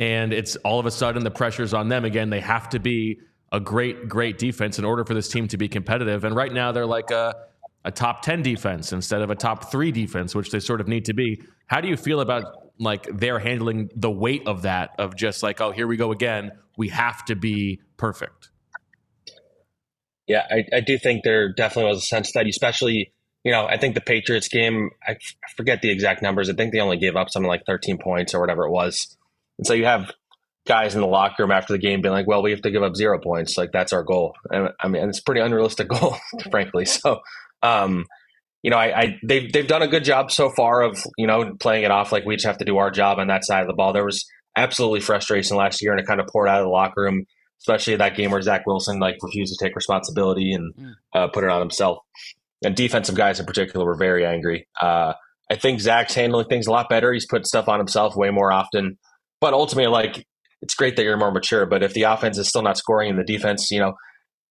[0.00, 3.20] and it's all of a sudden the pressure's on them again, they have to be
[3.52, 6.24] a great, great defense in order for this team to be competitive.
[6.24, 7.36] And right now they're like a,
[7.84, 11.04] a top 10 defense instead of a top three defense, which they sort of need
[11.04, 11.40] to be.
[11.66, 15.60] How do you feel about like they're handling the weight of that, of just like,
[15.60, 16.52] oh, here we go again.
[16.76, 18.48] We have to be perfect.
[20.26, 23.12] Yeah, I, I do think there definitely was a sense that, especially,
[23.44, 26.48] you know, I think the Patriots game, I, f- I forget the exact numbers.
[26.48, 29.16] I think they only gave up something like 13 points or whatever it was.
[29.58, 30.10] And so you have
[30.66, 32.82] guys in the locker room after the game being like, well, we have to give
[32.82, 33.58] up zero points.
[33.58, 34.34] Like, that's our goal.
[34.50, 36.16] And I mean, it's pretty unrealistic goal,
[36.50, 36.86] frankly.
[36.86, 37.20] So,
[37.62, 38.06] um,
[38.62, 41.54] you know, I, I, they've they've done a good job so far of you know
[41.58, 43.68] playing it off like we just have to do our job on that side of
[43.68, 43.92] the ball.
[43.92, 47.02] There was absolutely frustration last year, and it kind of poured out of the locker
[47.02, 47.24] room
[47.60, 50.94] especially that game where Zach Wilson like refused to take responsibility and mm.
[51.14, 51.98] uh, put it on himself.
[52.64, 54.66] And defensive guys in particular were very angry.
[54.80, 55.14] Uh,
[55.50, 57.12] I think Zach's handling things a lot better.
[57.12, 58.98] He's put stuff on himself way more often.
[59.40, 60.26] But ultimately, like
[60.62, 61.66] it's great that you're more mature.
[61.66, 63.94] But if the offense is still not scoring and the defense, you know,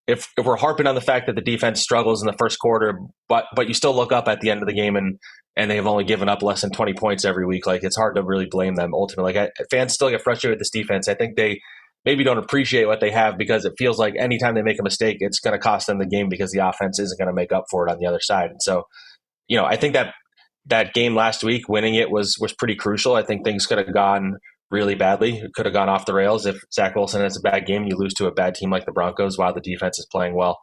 [0.09, 2.99] if if we're harping on the fact that the defense struggles in the first quarter,
[3.27, 5.19] but but you still look up at the end of the game and
[5.55, 8.23] and they've only given up less than 20 points every week, like it's hard to
[8.23, 8.93] really blame them.
[8.93, 11.07] Ultimately, like I, fans still get frustrated with this defense.
[11.07, 11.59] I think they
[12.05, 15.17] maybe don't appreciate what they have because it feels like anytime they make a mistake,
[15.19, 17.65] it's going to cost them the game because the offense isn't going to make up
[17.69, 18.51] for it on the other side.
[18.51, 18.83] And so,
[19.47, 20.13] you know, I think that
[20.67, 23.15] that game last week, winning it was was pretty crucial.
[23.15, 24.37] I think things could have gone
[24.71, 25.37] really badly.
[25.37, 27.85] It could have gone off the rails if Zach Wilson has a bad game.
[27.85, 30.59] You lose to a bad team like the Broncos while the defense is playing well.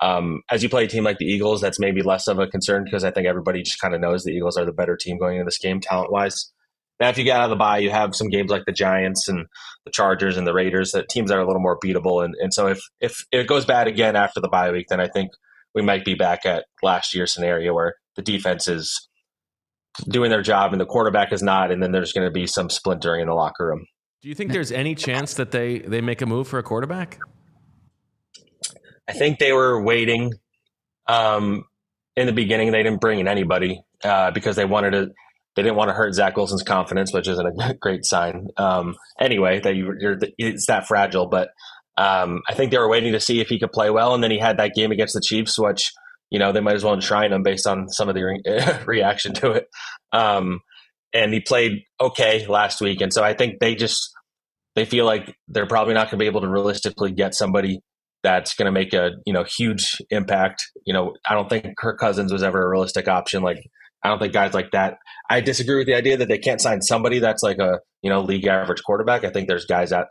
[0.00, 2.84] Um, as you play a team like the Eagles, that's maybe less of a concern
[2.84, 5.36] because I think everybody just kind of knows the Eagles are the better team going
[5.36, 6.52] into this game talent wise.
[7.00, 9.28] Now, if you get out of the bye, you have some games like the Giants
[9.28, 9.46] and
[9.84, 12.24] the Chargers and the Raiders, that teams are a little more beatable.
[12.24, 15.08] And, and so if, if it goes bad again after the bye week, then I
[15.08, 15.30] think
[15.74, 19.07] we might be back at last year's scenario where the defense is
[20.08, 22.70] doing their job and the quarterback is not, and then there's going to be some
[22.70, 23.86] splintering in the locker room.
[24.22, 27.18] Do you think there's any chance that they they make a move for a quarterback?
[29.08, 30.32] I think they were waiting.
[31.06, 31.64] Um,
[32.16, 35.10] in the beginning, they didn't bring in anybody uh, because they wanted to
[35.54, 38.48] they didn't want to hurt Zach Wilson's confidence, which isn't a great sign.
[38.56, 41.26] Um, anyway, that you, are it's that fragile.
[41.26, 41.50] But
[41.96, 44.30] um, I think they were waiting to see if he could play well, and then
[44.30, 45.92] he had that game against the Chiefs, which
[46.30, 49.34] you know they might as well enshrine him based on some of the re- reaction
[49.34, 49.66] to it.
[50.12, 50.60] Um,
[51.12, 54.10] and he played okay last week, and so I think they just
[54.74, 57.80] they feel like they're probably not going to be able to realistically get somebody
[58.22, 60.64] that's going to make a you know huge impact.
[60.84, 63.42] You know, I don't think Kirk Cousins was ever a realistic option.
[63.42, 63.58] Like
[64.02, 64.98] I don't think guys like that.
[65.30, 68.20] I disagree with the idea that they can't sign somebody that's like a you know
[68.20, 69.24] league average quarterback.
[69.24, 70.08] I think there's guys that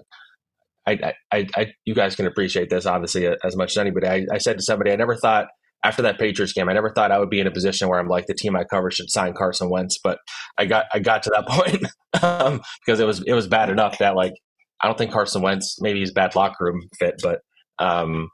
[0.86, 4.08] I, I, I you guys can appreciate this obviously as much as anybody.
[4.08, 5.48] I, I said to somebody, I never thought
[5.84, 8.08] after that Patriots game, I never thought I would be in a position where I'm
[8.08, 10.20] like the team I cover should sign Carson Wentz, but
[10.58, 11.86] I got I got to that point
[12.24, 14.34] um, because it was it was bad enough that like
[14.82, 17.42] I don't think Carson Wentz maybe he's bad locker room fit, but
[17.80, 18.30] um,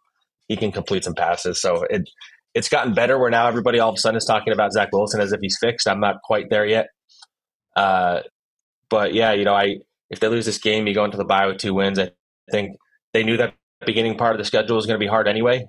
[0.48, 1.62] he can complete some passes.
[1.62, 2.10] So it
[2.54, 5.20] it's gotten better where now everybody all of a sudden is talking about Zach Wilson
[5.20, 5.88] as if he's fixed.
[5.88, 6.88] I'm not quite there yet.
[7.76, 8.22] Uh,
[8.90, 9.78] but yeah, you know, I
[10.10, 11.98] if they lose this game, you go into the bye with two wins.
[11.98, 12.12] I
[12.52, 12.78] think
[13.14, 15.66] they knew that beginning part of the schedule was going to be hard anyway.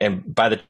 [0.00, 0.60] And by the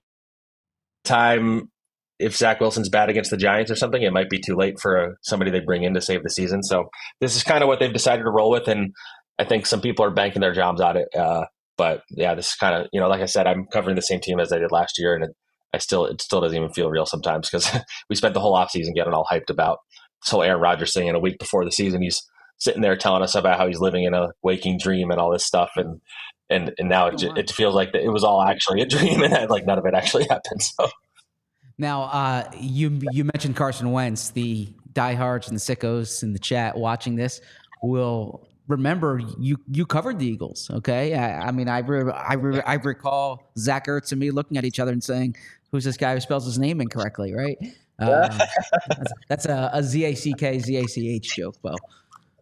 [1.08, 1.70] time
[2.18, 5.18] if Zach Wilson's bad against the Giants or something, it might be too late for
[5.22, 6.62] somebody they bring in to save the season.
[6.62, 6.88] So
[7.20, 8.92] this is kind of what they've decided to roll with, and
[9.38, 11.08] I think some people are banking their jobs on it.
[11.16, 11.44] Uh,
[11.76, 14.20] but yeah, this is kind of you know, like I said, I'm covering the same
[14.20, 15.30] team as I did last year, and it,
[15.72, 17.70] I still it still doesn't even feel real sometimes because
[18.10, 19.78] we spent the whole offseason getting all hyped about
[20.22, 22.20] this whole Aaron Rodgers thing, and a week before the season, he's
[22.58, 25.46] sitting there telling us about how he's living in a waking dream and all this
[25.46, 26.00] stuff, and
[26.50, 29.50] and and now it, oh, it feels like it was all actually a dream, and
[29.50, 30.62] like none of it actually happened.
[30.62, 30.88] So.
[31.78, 34.30] Now, uh, you you mentioned Carson Wentz.
[34.30, 37.40] The diehards and the sickos in the chat watching this
[37.82, 40.70] will remember you you covered the Eagles.
[40.72, 44.56] Okay, I, I mean I re, I, re, I recall Zach Ertz and me looking
[44.56, 45.36] at each other and saying,
[45.70, 47.58] "Who's this guy who spells his name incorrectly?" Right?
[47.98, 48.08] Um,
[48.88, 51.74] that's, that's, a, a Z A C K Z A C H joke, Bo.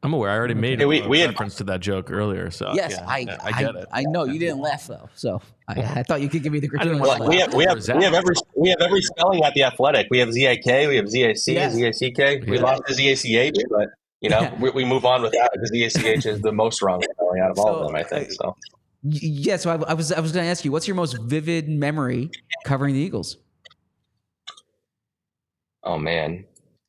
[0.03, 0.31] I'm aware.
[0.31, 2.51] I already made Yeah, we- a we had- reference to that joke earlier.
[2.51, 3.87] So Yes, yeah, I, yeah, I, I get it.
[3.91, 6.69] I know you didn't laugh though, so I, I thought you could give me the
[6.69, 7.29] didn't gratuitous want laugh.
[7.29, 10.07] we have we have we have every we have every spelling at the athletic.
[10.11, 11.73] We have Z A K, we have Z A C, Yes.
[11.75, 12.43] Z A C K.
[12.47, 13.89] We lost the Z A C H, but
[14.21, 14.61] you know Yeah.
[14.61, 17.03] we, we move on with that because Z A C H is the most wrong
[17.03, 17.97] spelling out of all So, of them.
[17.97, 18.57] I think uh, so.
[19.03, 21.69] Yeah, so I, I was I was going to ask you, what's your most vivid
[21.69, 22.31] memory
[22.65, 23.39] covering the Eagles?
[25.85, 26.45] Oh man.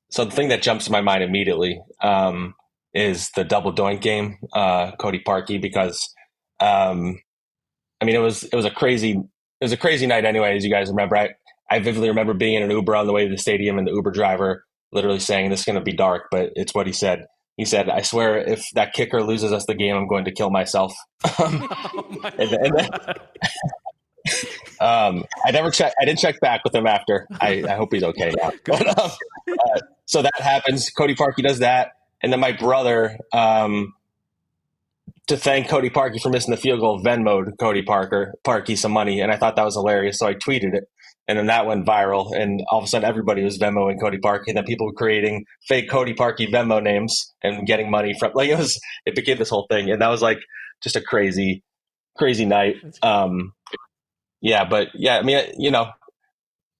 [0.09, 2.55] So the thing that jumps to my mind immediately um,
[2.97, 6.13] is the double doink game, uh, Cody Parkey, because
[6.59, 7.19] um,
[8.01, 10.65] I mean it was it was a crazy it was a crazy night anyway, as
[10.65, 11.15] you guys remember.
[11.17, 11.29] I,
[11.69, 13.91] I vividly remember being in an Uber on the way to the stadium and the
[13.91, 17.25] Uber driver literally saying this is gonna be dark, but it's what he said.
[17.57, 20.49] He said, I swear if that kicker loses us the game, I'm going to kill
[20.51, 20.93] myself.
[21.43, 22.89] Um, Oh my and- and then-
[24.79, 25.95] um, I never checked.
[26.01, 27.25] I didn't check back with him after.
[27.41, 28.51] I, I hope he's okay now.
[28.65, 29.11] But, um,
[29.49, 30.89] uh, so that happens.
[30.91, 33.93] Cody Parkey does that, and then my brother, um,
[35.27, 39.19] to thank Cody Parkey for missing the field goal, Venmoed Cody Parker Parkey some money,
[39.19, 40.19] and I thought that was hilarious.
[40.19, 40.85] So I tweeted it,
[41.27, 44.47] and then that went viral, and all of a sudden everybody was Venmoing Cody Parkey,
[44.47, 48.49] and then people were creating fake Cody Parkey Venmo names and getting money from like
[48.49, 48.79] it was.
[49.05, 50.39] It became this whole thing, and that was like
[50.81, 51.63] just a crazy,
[52.17, 52.75] crazy night.
[53.03, 53.53] Um,
[54.41, 55.89] yeah, but yeah, I mean, you know,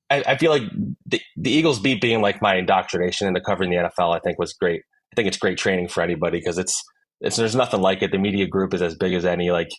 [0.10, 0.64] I, I feel like
[1.06, 4.16] the, the Eagles beat being like my indoctrination into covering the NFL.
[4.16, 4.84] I think was great.
[5.18, 6.80] Think it's great training for anybody because it's
[7.22, 8.12] it's there's nothing like it.
[8.12, 9.50] The media group is as big as any.
[9.50, 9.70] Like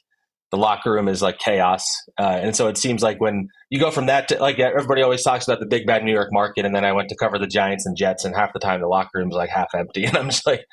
[0.50, 1.84] the locker room is like chaos,
[2.18, 5.22] uh, and so it seems like when you go from that to like everybody always
[5.22, 7.46] talks about the big bad New York market, and then I went to cover the
[7.46, 10.30] Giants and Jets, and half the time the locker room's like half empty, and I'm
[10.30, 10.64] just like.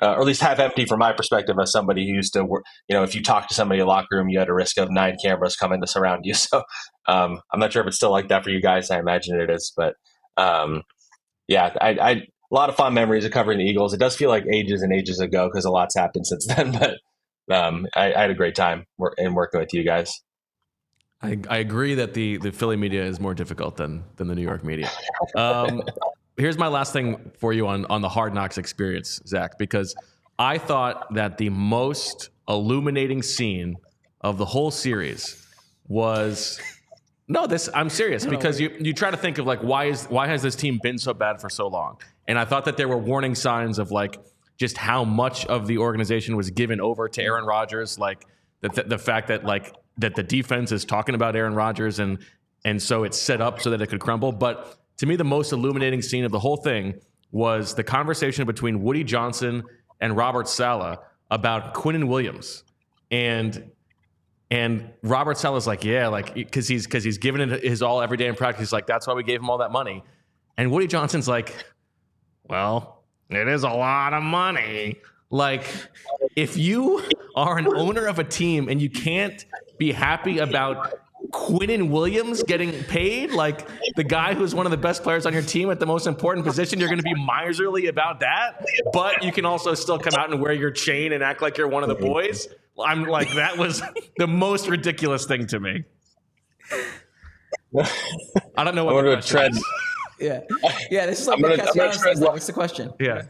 [0.00, 2.62] Uh, or at least half empty from my perspective as somebody who used to work
[2.88, 4.78] you know if you talk to somebody in the locker room you had a risk
[4.78, 6.62] of nine cameras coming to surround you so
[7.08, 8.92] um, I'm not sure if it's still like that for you guys.
[8.92, 9.94] I imagine it is, but
[10.36, 10.82] um,
[11.48, 13.92] yeah, I, I a lot of fun memories of covering the Eagles.
[13.92, 16.72] It does feel like ages and ages ago because a lot's happened since then.
[16.72, 18.86] But um, I, I had a great time
[19.18, 20.12] in working with you guys.
[21.20, 24.42] I, I agree that the, the Philly media is more difficult than than the New
[24.42, 24.88] York media.
[25.36, 25.82] Um,
[26.36, 29.96] here's my last thing for you on on the Hard Knocks experience, Zach, because
[30.38, 33.76] I thought that the most illuminating scene
[34.20, 35.44] of the whole series
[35.88, 36.60] was
[37.28, 40.26] no this I'm serious because you you try to think of like why is why
[40.26, 41.98] has this team been so bad for so long?
[42.26, 44.18] And I thought that there were warning signs of like
[44.56, 48.26] just how much of the organization was given over to Aaron Rodgers like
[48.60, 52.18] the, the, the fact that like that the defense is talking about Aaron Rodgers and
[52.64, 54.32] and so it's set up so that it could crumble.
[54.32, 56.94] But to me the most illuminating scene of the whole thing
[57.30, 59.62] was the conversation between Woody Johnson
[60.00, 60.98] and Robert Saleh
[61.30, 62.64] about Quinnen Williams.
[63.10, 63.70] And
[64.50, 68.16] and Robert Saleh's like, yeah, like because he's because he's given it his all every
[68.16, 68.60] day in practice.
[68.60, 70.02] He's like, that's why we gave him all that money.
[70.56, 71.54] And Woody Johnson's like,
[72.48, 74.96] well, it is a lot of money.
[75.30, 75.64] Like,
[76.34, 77.02] if you
[77.36, 79.44] are an owner of a team and you can't
[79.78, 80.94] be happy about
[81.30, 85.42] Quinnen Williams getting paid, like the guy who's one of the best players on your
[85.42, 88.64] team at the most important position, you're going to be miserly about that.
[88.94, 91.68] But you can also still come out and wear your chain and act like you're
[91.68, 92.48] one of the boys.
[92.80, 93.82] I'm like, that was
[94.18, 95.84] the most ridiculous thing to me.
[98.56, 99.52] I don't know what I'm the going to question tread.
[99.52, 99.64] is.
[100.20, 100.40] Yeah,
[100.90, 101.06] yeah.
[101.06, 102.92] This is like I'm gonna- what I'm gonna Castellanos says, to- What's the question?
[103.00, 103.22] Yeah.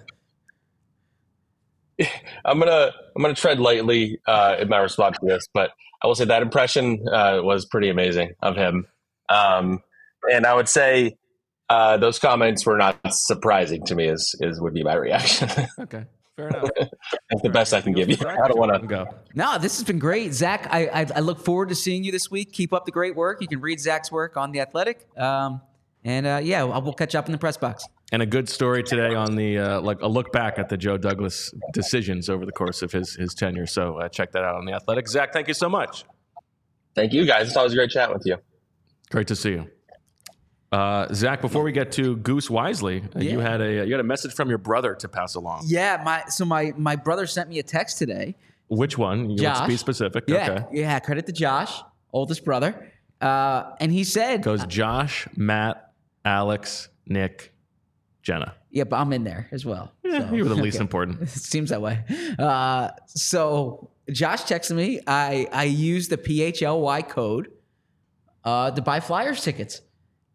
[2.45, 5.71] I'm gonna I'm gonna tread lightly uh, in my response to this, but
[6.03, 8.87] I will say that impression uh, was pretty amazing of him,
[9.29, 9.83] um,
[10.33, 11.17] and I would say
[11.69, 14.07] uh, those comments were not surprising to me.
[14.09, 15.49] Is is would be my reaction.
[15.81, 16.05] Okay.
[16.39, 16.71] Fair enough.
[17.31, 18.17] That's the best I can give you.
[18.21, 18.87] I don't want to.
[18.87, 19.09] go.
[19.35, 20.69] No, this has been great, Zach.
[20.71, 22.53] I, I I look forward to seeing you this week.
[22.53, 23.43] Keep up the great work.
[23.43, 25.05] You can read Zach's work on the Athletic.
[25.17, 25.61] Um,
[26.05, 27.85] and uh, yeah, we'll we'll catch up in the press box.
[28.13, 30.97] And a good story today on the uh, like a look back at the Joe
[30.97, 33.67] Douglas decisions over the course of his his tenure.
[33.67, 35.09] So uh, check that out on the Athletic.
[35.09, 36.05] Zach, thank you so much.
[36.95, 37.49] Thank you guys.
[37.49, 38.37] It's always a great chatting with you.
[39.11, 39.69] Great to see you.
[40.71, 44.05] Uh, Zach, before we get to Goose Wisely, uh, you had a you had a
[44.05, 45.63] message from your brother to pass along.
[45.67, 48.35] Yeah, my so my my brother sent me a text today.
[48.69, 49.31] Which one?
[49.31, 49.61] You Josh.
[49.61, 50.25] Let's be specific.
[50.29, 50.81] Yeah, Okay.
[50.81, 50.99] yeah.
[51.01, 51.73] Credit to Josh,
[52.13, 52.93] oldest brother.
[53.21, 55.93] Uh, and he said, Goes Josh, Matt,
[56.25, 57.53] Alex, Nick,
[58.23, 58.55] Jenna.
[58.71, 60.83] "Yeah, but I'm in there as well." Yeah, So, you were the least okay.
[60.83, 61.23] important.
[61.23, 62.05] It seems that way.
[62.39, 65.01] Uh, so Josh texted me.
[65.07, 67.49] I I used the PHLY code
[68.45, 69.81] uh, to buy Flyers tickets,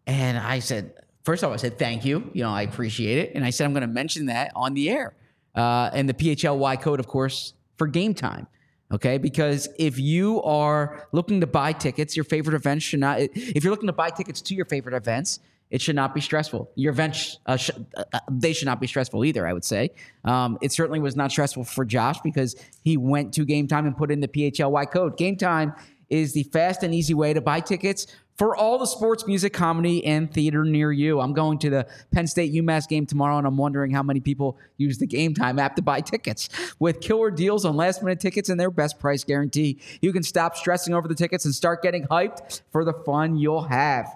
[0.08, 0.94] and I said,
[1.24, 2.30] first of all, I said thank you.
[2.34, 4.90] You know, I appreciate it, and I said I'm going to mention that on the
[4.90, 5.14] air.
[5.56, 8.48] Uh, and the PHLY code, of course, for game time.
[8.92, 13.20] Okay, because if you are looking to buy tickets, your favorite events should not.
[13.20, 15.40] If you're looking to buy tickets to your favorite events,
[15.72, 16.70] it should not be stressful.
[16.76, 19.48] Your event, sh- uh, sh- uh, uh, they should not be stressful either.
[19.48, 19.90] I would say
[20.24, 23.98] um, it certainly was not stressful for Josh because he went to Game Time and
[23.98, 25.18] put in the PHLY code.
[25.18, 25.74] Game Time
[26.10, 28.06] is the fast and easy way to buy tickets
[28.38, 31.20] for all the sports, music, comedy, and theater near you.
[31.20, 34.58] I'm going to the Penn State UMass game tomorrow, and I'm wondering how many people
[34.78, 36.50] use the Game Time app to buy tickets.
[36.80, 40.56] With killer deals on last minute tickets and their best price guarantee, you can stop
[40.56, 44.08] stressing over the tickets and start getting hyped for the fun you'll have.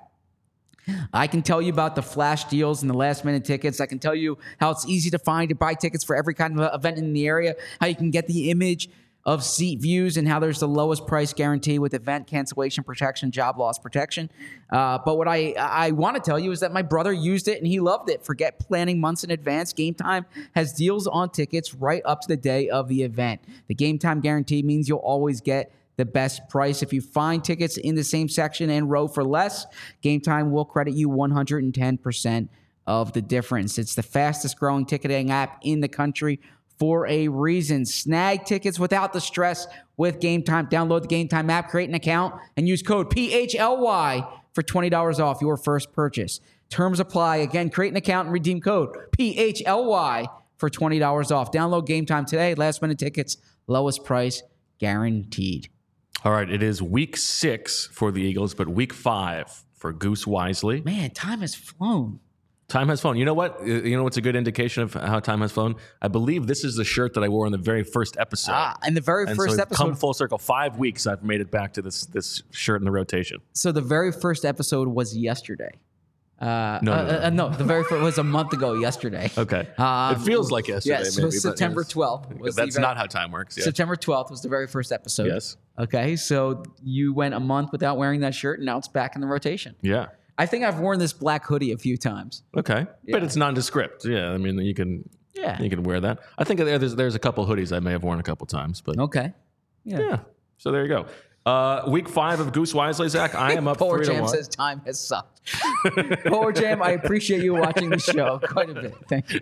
[1.13, 3.81] I can tell you about the flash deals and the last minute tickets.
[3.81, 6.59] I can tell you how it's easy to find to buy tickets for every kind
[6.59, 8.89] of event in the area, how you can get the image
[9.27, 13.59] of seat views and how there's the lowest price guarantee with event cancellation protection, job
[13.59, 14.31] loss protection.
[14.69, 17.57] Uh, but what I I want to tell you is that my brother used it
[17.57, 18.23] and he loved it.
[18.23, 19.73] Forget planning months in advance.
[19.73, 20.25] Game Time
[20.55, 23.41] has deals on tickets right up to the day of the event.
[23.67, 26.81] The Game Time guarantee means you'll always get the best price.
[26.81, 29.65] If you find tickets in the same section and row for less,
[30.01, 32.47] Game Time will credit you 110%
[32.85, 33.77] of the difference.
[33.77, 36.39] It's the fastest growing ticketing app in the country
[36.77, 37.85] for a reason.
[37.85, 39.67] Snag tickets without the stress
[39.97, 40.67] with Game Time.
[40.67, 45.41] Download the Game Time app, create an account, and use code PHLY for $20 off
[45.41, 46.39] your first purchase.
[46.69, 47.37] Terms apply.
[47.37, 51.51] Again, create an account and redeem code PHLY for $20 off.
[51.51, 52.55] Download Game Time today.
[52.55, 54.43] Last minute tickets, lowest price
[54.79, 55.69] guaranteed.
[56.23, 60.81] All right, it is week six for the Eagles, but week five for Goose Wisely.
[60.81, 62.19] Man, time has flown.
[62.69, 63.15] Time has flown.
[63.15, 63.65] You know what?
[63.65, 65.75] You know what's a good indication of how time has flown?
[66.01, 68.51] I believe this is the shirt that I wore in the very first episode.
[68.55, 70.37] Ah, in the very and first so episode, come full circle.
[70.37, 73.39] Five weeks, I've made it back to this this shirt in the rotation.
[73.53, 75.71] so the very first episode was yesterday.
[76.41, 77.19] Uh, No, uh, no, no.
[77.23, 79.31] uh, no, the very first was a month ago yesterday.
[79.37, 80.99] Okay, Um, it feels like yesterday.
[80.99, 81.93] Yes, maybe, was September yes.
[81.93, 82.37] 12th.
[82.39, 83.57] Was That's very- not how time works.
[83.57, 83.63] Yeah.
[83.63, 85.27] September 12th was the very first episode.
[85.27, 85.55] Yes.
[85.79, 89.21] Okay, so you went a month without wearing that shirt, and now it's back in
[89.21, 89.75] the rotation.
[89.81, 90.07] Yeah.
[90.37, 92.43] I think I've worn this black hoodie a few times.
[92.55, 92.85] Okay.
[93.09, 94.05] But it's nondescript.
[94.05, 94.31] Yeah.
[94.31, 95.61] I mean, you can Yeah.
[95.61, 96.19] you can wear that.
[96.37, 98.97] I think there's there's a couple hoodies I may have worn a couple times, but
[98.99, 99.33] Okay.
[99.83, 99.99] Yeah.
[99.99, 100.19] yeah.
[100.57, 101.05] So there you go.
[101.45, 103.33] Uh, week five of Goose Wisely, Zach.
[103.33, 105.41] I am up to Jam says time has sucked.
[106.25, 108.95] Polar Jam, I appreciate you watching the show quite a bit.
[109.07, 109.39] Thank you.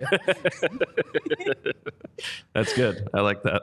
[2.54, 3.08] That's good.
[3.12, 3.62] I like that.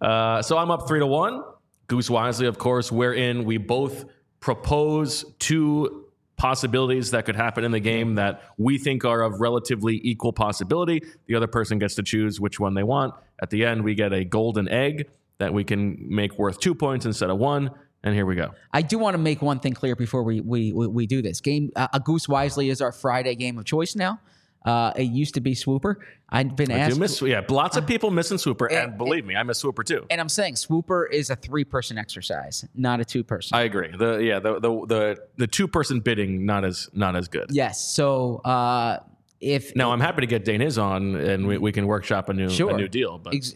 [0.00, 1.44] Uh, so I'm up three to one.
[1.88, 4.04] Goose Wisely, of course, wherein we both
[4.40, 6.06] propose two
[6.38, 11.02] possibilities that could happen in the game that we think are of relatively equal possibility.
[11.26, 13.14] The other person gets to choose which one they want.
[13.42, 17.04] At the end, we get a golden egg that we can make worth two points
[17.06, 17.70] instead of one.
[18.04, 18.52] And here we go.
[18.72, 21.40] I do want to make one thing clear before we we we, we do this.
[21.40, 24.20] Game uh, a Goose Wisely is our Friday game of choice now.
[24.64, 25.98] Uh, it used to be Swooper.
[26.28, 29.34] I've been I asked, do miss, yeah, lots of people missing Swooper, and, believe me,
[29.34, 30.04] I miss Swooper too.
[30.10, 33.56] and I'm saying Swooper is a three person exercise, not a two person.
[33.56, 33.90] I agree.
[33.96, 37.46] The yeah, the the the, the two person bidding not as not as good.
[37.50, 37.80] yes.
[37.94, 38.98] So uh,
[39.40, 42.34] if Now I'm happy to get Dane his on, and we, we can workshop a
[42.34, 42.70] new Sure.
[42.74, 43.16] a new deal.
[43.18, 43.54] But Ex-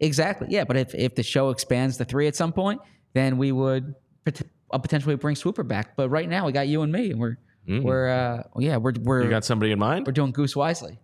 [0.00, 0.46] exactly.
[0.50, 2.80] Yeah, but if if the show expands to three at some point,
[3.12, 3.94] then we would
[4.24, 4.40] pot-
[4.70, 5.96] uh, potentially bring Swooper back.
[5.96, 7.36] But right now, we got you and me, and we're
[7.66, 9.24] we're uh, yeah we're we're Mm.
[9.24, 10.06] you got somebody in mind?
[10.06, 10.98] we're doing Goose Wisely.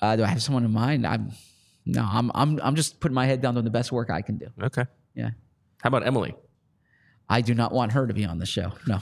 [0.00, 1.06] Uh, do I have someone in mind?
[1.06, 1.32] I'm
[1.84, 4.36] no, I'm I'm I'm just putting my head down doing the best work I can
[4.38, 4.46] do.
[4.62, 4.84] Okay.
[5.14, 5.30] Yeah,
[5.82, 6.34] How about Emily?
[7.28, 8.72] I do not want her to be on the show.
[8.86, 8.98] No,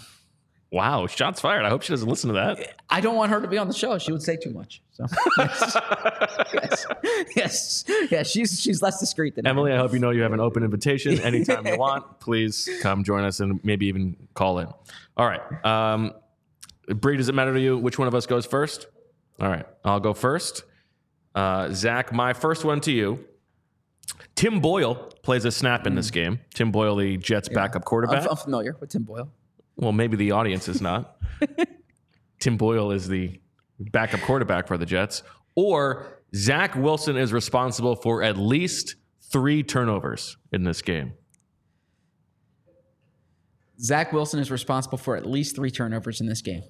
[0.74, 1.64] Wow, shots fired.
[1.64, 2.80] I hope she doesn't listen to that.
[2.90, 3.96] I don't want her to be on the show.
[3.96, 4.82] She would say too much.
[4.90, 5.06] So
[5.38, 5.76] yes,
[6.52, 6.86] yes,
[7.36, 8.28] yes, yes.
[8.28, 11.20] She's she's less discreet than Emily, I hope you know you have an open invitation.
[11.22, 14.66] Anytime you want, please come join us and maybe even call in.
[15.16, 15.64] All right.
[15.64, 16.12] Um,
[16.88, 18.88] Bree, does it matter to you which one of us goes first?
[19.38, 20.64] All right, I'll go first.
[21.36, 23.24] Uh, Zach, my first one to you.
[24.34, 26.40] Tim Boyle plays a snap in this game.
[26.52, 28.28] Tim Boyle, the Jets' backup I'm, quarterback.
[28.28, 29.30] I'm familiar with Tim Boyle.
[29.76, 31.16] Well, maybe the audience is not.
[32.40, 33.40] Tim Boyle is the
[33.78, 35.22] backup quarterback for the Jets.
[35.56, 38.96] Or Zach Wilson is responsible for at least
[39.30, 41.14] three turnovers in this game.
[43.80, 46.62] Zach Wilson is responsible for at least three turnovers in this game.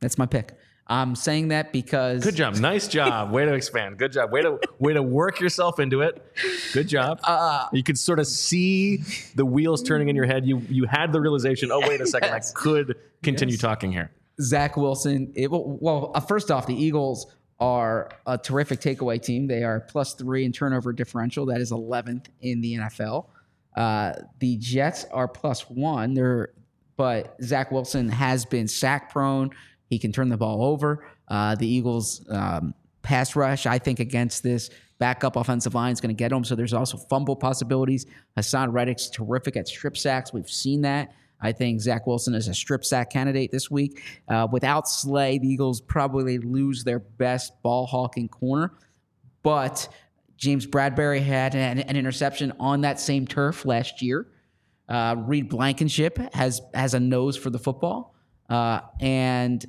[0.00, 0.52] That's my pick.
[0.86, 2.56] I'm saying that because Good job.
[2.56, 3.30] Nice job.
[3.30, 3.98] Way to expand.
[3.98, 4.32] Good job.
[4.32, 6.22] Way to way to work yourself into it.
[6.72, 7.20] Good job.
[7.24, 8.98] Uh, you could sort of see
[9.34, 10.44] the wheels turning in your head.
[10.46, 12.52] You you had the realization, oh, wait a second, Yes.
[12.54, 13.60] I could continue Yes.
[13.62, 14.10] talking here.
[14.40, 15.32] Zach Wilson.
[15.36, 19.46] It, well, uh, first off, the Eagles are a terrific takeaway team.
[19.46, 21.46] They are plus three in turnover differential.
[21.46, 23.26] That is 11th in the NFL.
[23.76, 26.14] Uh, the Jets are plus one.
[26.14, 26.50] They're,
[26.96, 29.50] but Zach Wilson has been sack prone.
[29.92, 31.04] He can turn the ball over.
[31.28, 32.72] Uh, the Eagles' um,
[33.02, 36.44] pass rush, I think, against this backup offensive line is going to get him.
[36.44, 38.06] So there's also fumble possibilities.
[38.38, 40.32] Haason Reddick's terrific at strip sacks.
[40.32, 41.12] We've seen that.
[41.42, 44.02] I think Zach Wilson is a strip sack candidate this week.
[44.30, 48.72] Uh, without Slay, the Eagles probably lose their best ball hawking corner.
[49.42, 49.90] But
[50.38, 54.26] James Bradberry had an, an interception on that same turf last year.
[54.88, 58.14] Uh, Reed Blankenship has has a nose for the football,
[58.48, 59.66] uh, and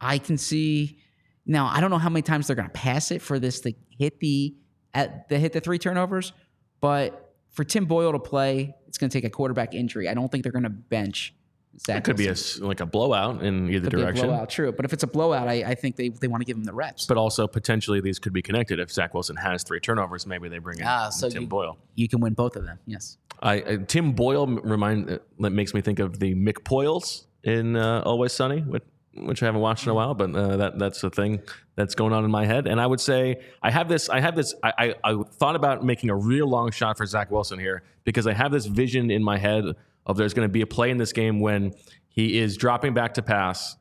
[0.00, 0.98] I can see
[1.46, 1.66] now.
[1.66, 4.20] I don't know how many times they're going to pass it for this to hit
[4.20, 4.54] the
[4.94, 6.32] at the hit the three turnovers,
[6.80, 10.08] but for Tim Boyle to play, it's going to take a quarterback injury.
[10.08, 11.34] I don't think they're going to bench.
[11.78, 14.26] Zach It could be a, like a blowout in either Could direction.
[14.28, 14.72] blowout, true.
[14.72, 16.72] But if it's a blowout, I, I think they, they want to give him the
[16.72, 17.04] reps.
[17.04, 18.80] But also potentially these could be connected.
[18.80, 21.76] If Zach Wilson has three turnovers, maybe they bring in Ah, so Tim you- Boyle.
[21.94, 22.78] you can win both of them.
[22.86, 23.18] Yes.
[23.42, 28.02] I, I Tim Boyle remind uh, that makes me think of the McPoyles in uh,
[28.06, 28.82] Always Sunny, which,
[29.18, 31.40] which I haven't watched in a while, but uh, that that's a thing
[31.74, 32.66] that's going on in my head.
[32.66, 34.08] And I would say I have this.
[34.08, 34.54] I have this.
[34.62, 38.26] I, I, I thought about making a real long shot for Zach Wilson here because
[38.26, 39.64] I have this vision in my head
[40.06, 41.74] of there's going to be a play in this game when
[42.08, 43.76] he is dropping back to pass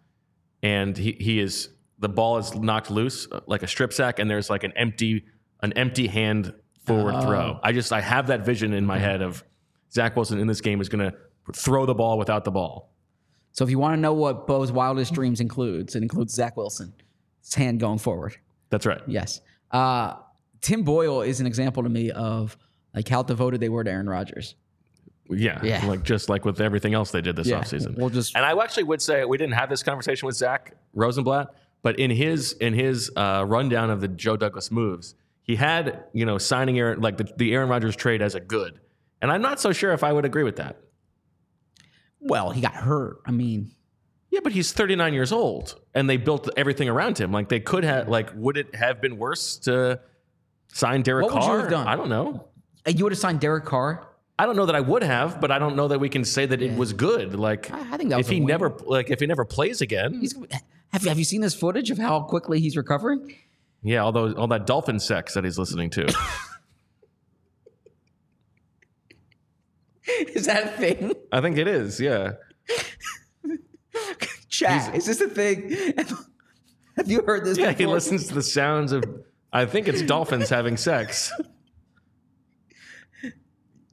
[0.61, 1.69] and he, he is
[1.99, 5.25] the ball is knocked loose uh, like a strip sack and there's like an empty
[5.61, 6.53] an empty hand
[6.85, 9.43] forward throw i just i have that vision in my head of
[9.91, 11.15] zach wilson in this game is going to
[11.53, 12.94] throw the ball without the ball
[13.55, 16.93] So if you want to know what Bo's wildest dreams includes, it includes Zach Wilson,
[17.41, 18.35] his hand going forward.
[18.69, 19.41] that's right Yes.
[19.71, 20.15] Uh,
[20.61, 22.57] Tim Boyle is an example to me of
[22.93, 24.55] like how devoted they were to Aaron Rodgers.
[25.29, 25.85] yeah, Yeah.
[25.87, 28.83] like just like with everything else they did this offseason We'll just and i actually
[28.83, 31.47] would say we didn't have this conversation with zack rosenblatt
[31.81, 36.25] but in his in his uh, rundown of the joe douglas moves he had you
[36.25, 38.79] know signing aaron like the, the aaron Rodgers trade as a good
[39.21, 40.77] and i'm not so sure if i would agree with that
[42.25, 43.17] well, he got hurt.
[43.25, 43.71] I mean,
[44.31, 47.31] Yeah, but he's 39 years old and they built everything around him.
[47.31, 49.99] Like they could have like would it have been worse to
[50.73, 51.59] sign Derek What would you Carr?
[51.61, 51.87] have done?
[51.87, 52.47] I don't know.
[52.87, 54.05] uh, you would have signed Derek Carr.
[54.37, 56.45] I don't know that I would have, but I don't know that we can say
[56.45, 57.35] that it was good.
[57.35, 58.47] Like I- I think that if he win.
[58.47, 60.19] never like if he never plays again.
[60.19, 60.33] He's,
[60.91, 63.33] have you have you seen this footage of how quickly he's recovering?
[63.81, 66.05] yeah, all those all that dolphin sex that he's listening to.
[70.33, 71.13] Is that a thing?
[71.31, 71.99] I think it is.
[71.99, 72.33] Yeah.
[74.49, 75.75] Chat, is this a thing?
[76.95, 77.57] Have you heard this?
[77.57, 79.03] Yeah, he listens to the sounds of
[79.51, 81.31] I think it's dolphins having sex.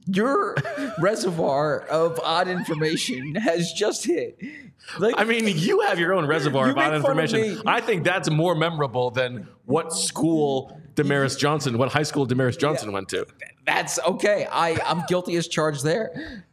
[0.05, 0.55] Your
[0.99, 4.37] reservoir of odd information has just hit.
[4.99, 7.61] Like, I mean, you have your own reservoir You of odd information.
[7.65, 12.91] I think that's more memorable than what school Damaris Johnson, what high school Damaris Johnson
[12.91, 13.25] went to.
[13.65, 14.47] that's okay.
[14.51, 16.43] I I'm guilty as charged there.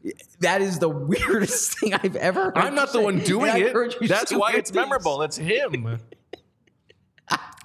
[0.41, 2.45] That is the weirdest thing I've ever.
[2.45, 3.05] heard I'm not the say.
[3.05, 4.09] one doing And it.
[4.09, 4.83] That's why it's things.
[4.83, 5.23] memorable.
[5.23, 5.99] It's him.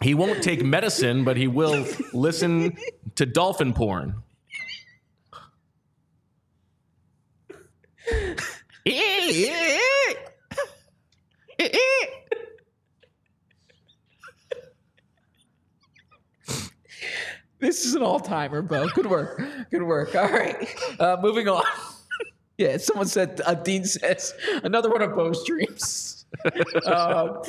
[0.02, 2.78] He won't take medicine, but he will listen
[3.16, 4.22] to dolphin porn.
[17.66, 18.88] This is an all timer, Bo.
[18.90, 19.42] Good work.
[19.72, 20.14] Good work.
[20.16, 20.70] All right.
[21.00, 21.64] Uh, moving on.
[22.60, 26.28] yeah, someone said, uh, Dean says, another one of Bo's dreams.
[26.86, 27.42] um,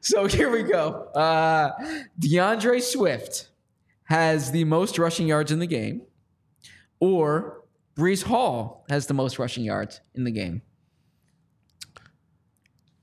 [0.00, 1.10] so here we go.
[1.14, 1.72] Uh,
[2.18, 3.50] DeAndre Swift
[4.04, 6.00] has the most rushing yards in the game,
[6.98, 7.62] or
[7.94, 10.62] Breece Hall has the most rushing yards in the game.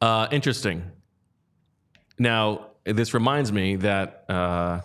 [0.02, 0.82] Uh, interesting.
[2.18, 4.82] Now, this reminds me that uh,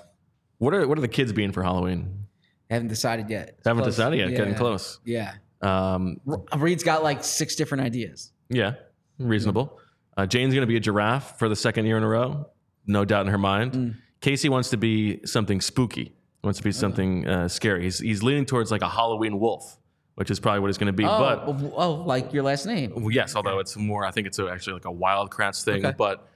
[0.61, 2.27] what are what are the kids being for Halloween?
[2.71, 3.57] I Haven't decided yet.
[3.59, 3.97] It's Haven't close.
[3.97, 4.31] decided yet.
[4.37, 5.01] Getting close.
[5.05, 5.35] Yeah.
[5.61, 6.21] Um,
[6.57, 8.33] Reed's got like six different ideas.
[8.49, 8.75] yeah,
[9.19, 9.79] reasonable.
[10.17, 12.47] Uh, Jane's going to be a giraffe for the second year in a row,
[12.87, 13.73] no doubt in her mind.
[13.73, 13.97] Mm.
[14.21, 16.15] Casey wants to be something spooky.
[16.45, 17.83] Wants to be something uh, scary.
[17.85, 19.79] He's he's leaning towards like a Halloween wolf,
[20.15, 21.05] which is probably what he's going to be.
[21.05, 22.93] Oh, but oh, oh, like your last name.
[22.97, 25.85] Well, Yes, although it's more, I think it's a, actually like a Wild Kratts thing.
[25.85, 25.95] Okay.
[25.97, 26.27] But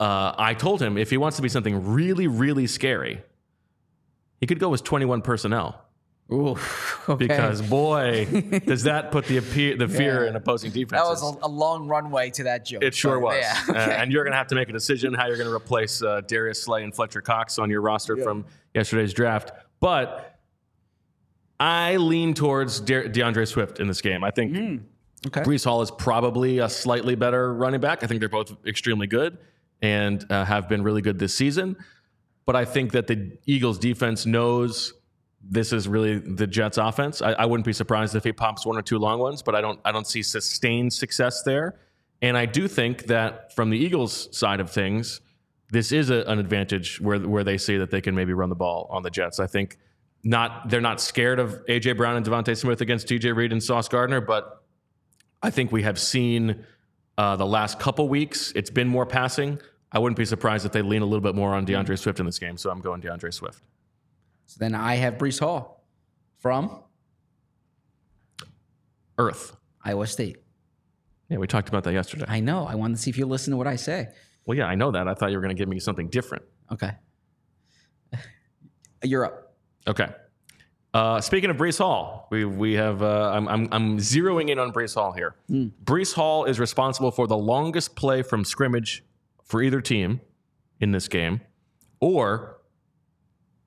[0.00, 3.22] uh, I told him if he wants to be something really, really scary,
[4.40, 5.84] he could go with 21 personnel.
[6.30, 6.56] Ooh,
[7.08, 7.26] okay.
[7.26, 8.26] Because boy,
[8.66, 10.30] does that put the appear, the fear Yeah.
[10.30, 11.20] in opposing defenses.
[11.20, 12.82] that was a, long runway to that joke.
[12.82, 13.36] it sure was.
[13.40, 13.62] Yeah.
[13.74, 16.02] Uh, and you're going to have to make a decision how you're going to replace
[16.02, 19.52] uh, Darius Slay and Fletcher Cox on your roster from yesterday's draft.
[19.80, 20.38] But
[21.58, 24.22] I lean towards De- DeAndre Swift in this game.
[24.22, 24.76] I think Hmm.
[25.28, 25.40] okay.
[25.42, 28.04] Breece Hall is probably a slightly better running back.
[28.04, 29.38] I think they're both extremely good
[29.80, 31.76] and uh, have been really good this season.
[32.48, 34.94] But I think that the Eagles defense knows
[35.42, 37.20] this is really the Jets offense.
[37.20, 39.60] I, I wouldn't be surprised if he pops one or two long ones, but I
[39.60, 41.78] don't I don't see sustained success there.
[42.22, 45.20] And I do think that from the Eagles side of things,
[45.72, 48.56] this is a, an advantage where where they see that they can maybe run the
[48.56, 49.38] ball on the Jets.
[49.40, 49.76] I think
[50.24, 53.88] not they're not scared of AJ Brown and DeVonta Smith against DJ Reed and Sauce
[53.88, 54.64] Gardner, but
[55.42, 56.64] I think we have seen
[57.18, 59.60] uh, the last couple weeks, it's been more passing.
[59.90, 62.26] I wouldn't be surprised if they lean a little bit more on DeAndre Swift in
[62.26, 62.56] this game.
[62.56, 63.62] So I'm going DeAndre Swift.
[64.46, 65.84] So then I have Breece Hall
[66.38, 66.82] from
[69.16, 69.56] Earth.
[69.84, 70.38] Iowa State.
[71.28, 72.24] Yeah, we talked about that yesterday.
[72.28, 72.66] I know.
[72.66, 74.08] I wanted to see if you listen to what I say.
[74.46, 75.08] Well, yeah, I know that.
[75.08, 76.44] I thought you were going to give me something different.
[76.72, 76.92] Okay.
[79.02, 79.56] You're up.
[79.86, 80.08] Okay.
[80.94, 84.72] Uh, speaking of Breece Hall, we we have uh, I'm, I'm I'm zeroing in on
[84.72, 85.36] Breece Hall here.
[85.50, 85.70] Mm.
[85.84, 89.04] Breece Hall is responsible for the longest play from scrimmage
[89.48, 90.20] for either team
[90.80, 91.40] in this game,
[92.00, 92.58] or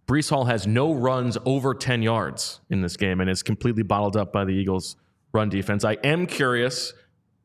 [0.07, 4.15] Breece Hall has no runs over 10 yards in this game and is completely bottled
[4.15, 4.95] up by the Eagles'
[5.33, 5.83] run defense.
[5.83, 6.93] I am curious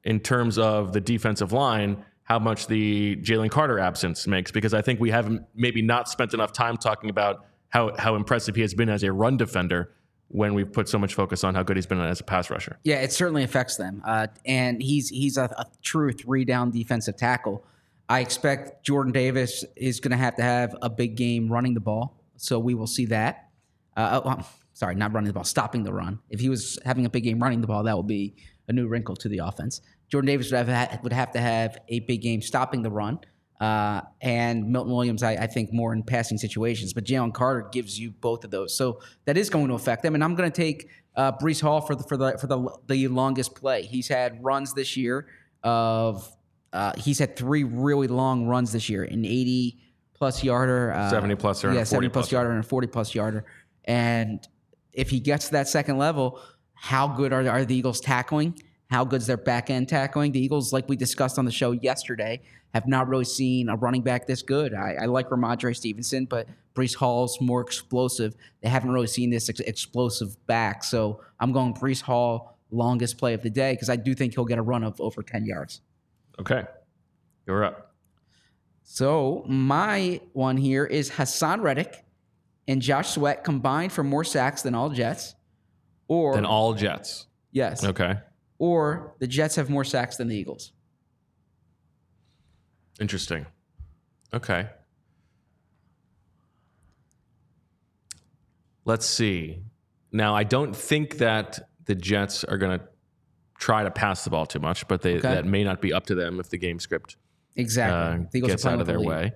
[0.04, 4.82] in terms of the defensive line how much the Jalen Carter absence makes because I
[4.82, 8.74] think we haven't maybe not spent enough time talking about how how impressive he has
[8.74, 9.92] been as a run defender
[10.28, 12.78] when we've put so much focus on how good he's been as a pass rusher.
[12.82, 14.02] Yeah, it certainly affects them.
[14.04, 17.64] Uh, and he's he's a, a true three down defensive tackle.
[18.08, 21.80] I expect Jordan Davis is going to have to have a big game running the
[21.80, 23.50] ball, so we will see that.
[23.96, 24.44] Uh, oh, um,
[24.74, 26.20] sorry, not running the ball, stopping the run.
[26.30, 28.36] If he was having a big game running the ball, that would be
[28.68, 29.80] a new wrinkle to the offense.
[30.08, 33.18] Jordan Davis would have, would have to have a big game stopping the run.
[33.60, 37.98] Uh, and Milton Williams, I, I, think more in passing situations, but Jalen Carter gives
[37.98, 40.14] you both of those, so that is going to affect them.
[40.14, 43.08] And I'm going to take uh, Brees Hall for the for the for the the
[43.08, 43.80] longest play.
[43.80, 45.26] He's had runs this year
[45.62, 46.30] of
[46.72, 49.78] uh, he's had three really long runs this year, an 80
[50.14, 53.44] plus yarder, uh, 70 plus yarder, yeah, 70 plus yarder, and a 40 plus yarder.
[53.84, 54.46] And
[54.92, 56.40] if he gets to that second level,
[56.74, 58.58] how good are, are the Eagles tackling?
[58.88, 60.32] How good's their back end tackling?
[60.32, 62.40] The Eagles, like we discussed on the show yesterday,
[62.72, 64.74] have not really seen a running back this good.
[64.74, 68.36] I, I like Rhamondre Stevenson, but Breece Hall's more explosive.
[68.62, 70.84] They haven't really seen this ex- explosive back.
[70.84, 74.44] So I'm going Breece Hall, longest play of the day, because I do think he'll
[74.44, 75.80] get a run of over 10 yards.
[76.40, 76.64] Okay.
[77.46, 77.94] You're up.
[78.82, 82.04] So my one here is Haason Reddick
[82.68, 85.34] and Josh Sweat combined for more sacks than all Jets.
[86.08, 87.26] Or than all Jets.
[87.50, 87.84] Yes.
[87.84, 88.14] Okay.
[88.58, 90.72] Or the Jets have more sacks than the Eagles.
[93.00, 93.46] Interesting.
[94.32, 94.68] Okay.
[98.84, 99.62] Let's see.
[100.12, 102.84] Now, I don't think that the Jets are going to
[103.58, 105.20] try to pass the ball too much, but they, Okay.
[105.34, 107.16] that may not be up to them if the game script
[107.56, 108.24] Exactly.
[108.24, 109.32] uh, The Eagles are gets out of with the their way.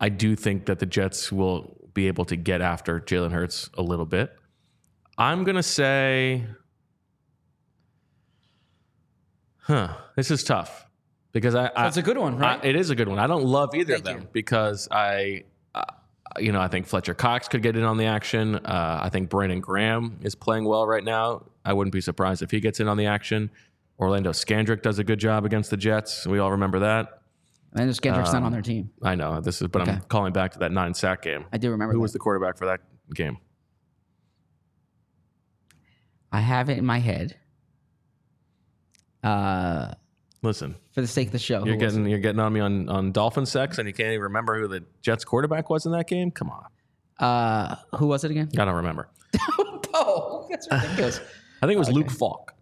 [0.00, 3.82] I do think that the Jets will be able to get after Jalen Hurts a
[3.82, 4.30] little bit.
[5.16, 6.46] I'm going to say,
[9.62, 10.86] huh, this is tough
[11.32, 12.60] because I, I That's a good one, right?
[12.62, 13.18] I, it is a good one.
[13.18, 14.28] I don't love either Thank of them you.
[14.32, 15.44] because I,
[16.38, 18.56] you know, I think Fletcher Cox could get in on the action.
[18.56, 21.46] Uh, I think Brandon Graham is playing well right now.
[21.64, 23.50] I wouldn't be surprised if he gets in on the action.
[23.98, 26.26] Orlando Scandrick does a good job against the Jets.
[26.26, 27.22] We all remember that.
[27.74, 28.90] and just Kendrick's Um, not on their team.
[29.02, 31.44] I know this is, but I'm calling back to that nine sack game.
[31.52, 32.02] I do remember Who that.
[32.02, 32.80] was the quarterback for that
[33.14, 33.38] game?
[36.30, 37.36] I have it in my head.
[39.22, 39.94] Uh,
[40.42, 43.10] Listen, for the sake of the show, you're getting you're getting on me on on
[43.12, 46.30] Dolphin sex, and you can't even remember who the Jets quarterback was in that game.
[46.30, 46.66] Come on.
[47.18, 48.48] Uh, who was it again?
[48.56, 49.08] I don't remember.
[49.94, 51.20] oh, that's ridiculous.
[51.62, 52.54] I think it was Luke Falk.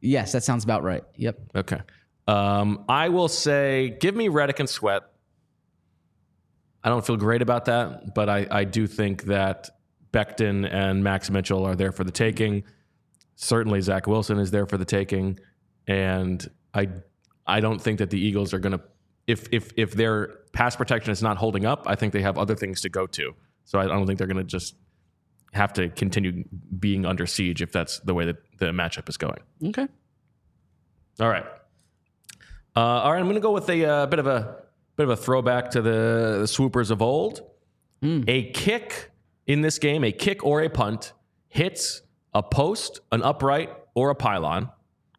[0.00, 1.04] yes, that sounds about right.
[1.16, 1.38] Yep.
[1.56, 1.80] Okay.
[2.26, 5.02] Um, I will say, give me Reddick and Sweat.
[6.82, 9.68] I don't feel great about that, but I, I do think that
[10.12, 12.64] Becton and Max Mitchell are there for the taking.
[13.36, 15.38] Certainly, Zach Wilson is there for the taking,
[15.86, 16.88] and I
[17.46, 18.84] I don't think that the Eagles are going to
[19.26, 21.84] if if if their pass protection is not holding up.
[21.86, 23.34] I think they have other things to go to.
[23.64, 24.74] So I don't think they're going to just
[25.52, 26.44] have to continue
[26.78, 29.40] being under siege if that's the way that the matchup is going.
[29.64, 29.86] Okay.
[31.20, 31.44] All right.
[32.76, 34.56] Uh, all right, I'm going to go with a uh, bit of a
[34.96, 37.42] bit of a throwback to the, the swoopers of old.
[38.26, 39.10] A kick
[39.46, 41.12] in this game, a kick or a punt,
[41.48, 42.02] hits
[42.34, 44.70] a post, an upright, or a pylon.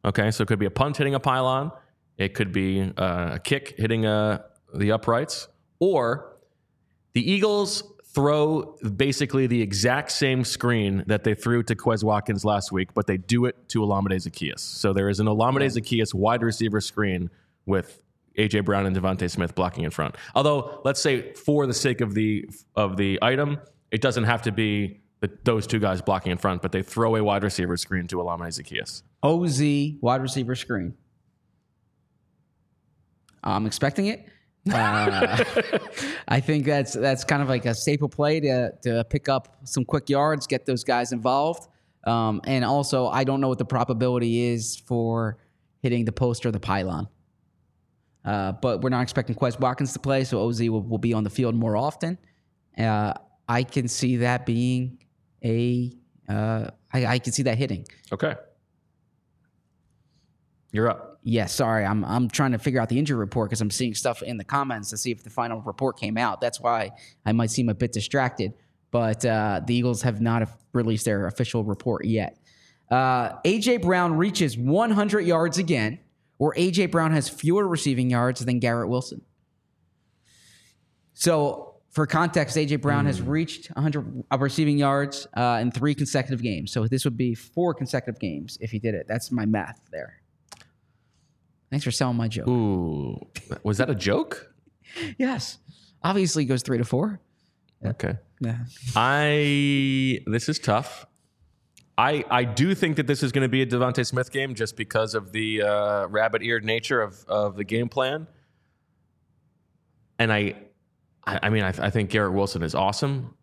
[0.05, 1.71] Okay, so it could be a punt hitting a pylon,
[2.17, 4.43] it could be uh, a kick hitting uh,
[4.73, 5.47] the uprights,
[5.79, 6.37] or
[7.13, 7.83] the Eagles
[8.13, 13.07] throw basically the exact same screen that they threw to Quez Watkins last week, but
[13.07, 14.59] they do it to Olamide Zaccheaus.
[14.59, 17.29] So there is an Olamide Zaccheaus wide receiver screen
[17.65, 18.01] with
[18.37, 20.15] AJ Brown and DeVonta Smith blocking in front.
[20.33, 23.59] Although, let's say for the sake of the of the item,
[23.91, 27.15] it doesn't have to be the, those two guys blocking in front, but they throw
[27.15, 29.03] a wide receiver screen to Olamide Zaccheaus.
[29.25, 29.61] OZ
[30.01, 30.93] wide receiver screen.
[33.43, 34.27] I'm expecting it.
[34.71, 35.43] Uh,
[36.27, 39.85] I think that's that's kind of like a staple play to to pick up some
[39.85, 41.67] quick yards, get those guys involved.
[42.05, 45.37] Um, and also, I don't know what the probability is for
[45.81, 47.07] hitting the post or the pylon.
[48.23, 51.23] Uh, but we're not expecting Quez Watkins to play, so OZ will, will be on
[51.23, 52.17] the field more often.
[52.77, 53.13] Uh,
[53.47, 54.99] I can see that being
[55.43, 55.91] a.
[56.27, 57.85] Uh, I, I can see that hitting.
[58.11, 58.35] Okay.
[60.71, 61.19] You're up.
[61.23, 64.21] Yeah, sorry, I'm I'm trying to figure out the injury report because I'm seeing stuff
[64.21, 66.39] in the comments to see if the final report came out.
[66.41, 66.91] That's why
[67.25, 68.53] I might seem a bit distracted.
[68.91, 72.37] But uh, the Eagles have not released their official report yet.
[72.89, 75.99] Uh, AJ Brown reaches 100 yards again,
[76.37, 79.21] or AJ Brown has fewer receiving yards than Garrett Wilson.
[81.13, 86.71] So, for context, AJ Brown has reached 100 receiving yards uh, in three consecutive games.
[86.71, 89.07] So this would be four consecutive games if he did it.
[89.07, 90.21] That's my math there.
[91.75, 92.47] Thanks for selling my joke.
[92.47, 93.19] Ooh,
[93.63, 94.53] was that a joke?
[95.17, 95.57] Yes.
[96.03, 97.19] Obviously it goes three to four.
[97.85, 98.13] Okay.
[98.39, 98.59] Yeah.
[98.95, 101.05] I this is tough.
[101.97, 104.77] I I do think that this is going to be a DeVonta Smith game just
[104.77, 108.27] because of the uh, rabbit-eared nature of of the game plan.
[110.17, 110.55] And I,
[111.25, 113.35] I, I mean, I, I think Garrett Wilson is awesome.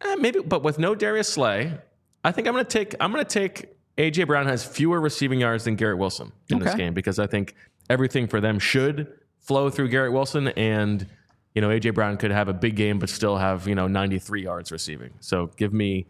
[0.00, 1.78] Eh, maybe, but with no Darius Slay,
[2.24, 5.40] I think I'm going to take I'm going to take AJ Brown has fewer receiving
[5.40, 7.54] yards than Garrett Wilson in this game because I think
[7.90, 11.06] everything for them should flow through Garrett Wilson and
[11.54, 14.42] you know AJ Brown could have a big game but still have you know 93
[14.42, 15.14] yards receiving.
[15.20, 16.06] So give me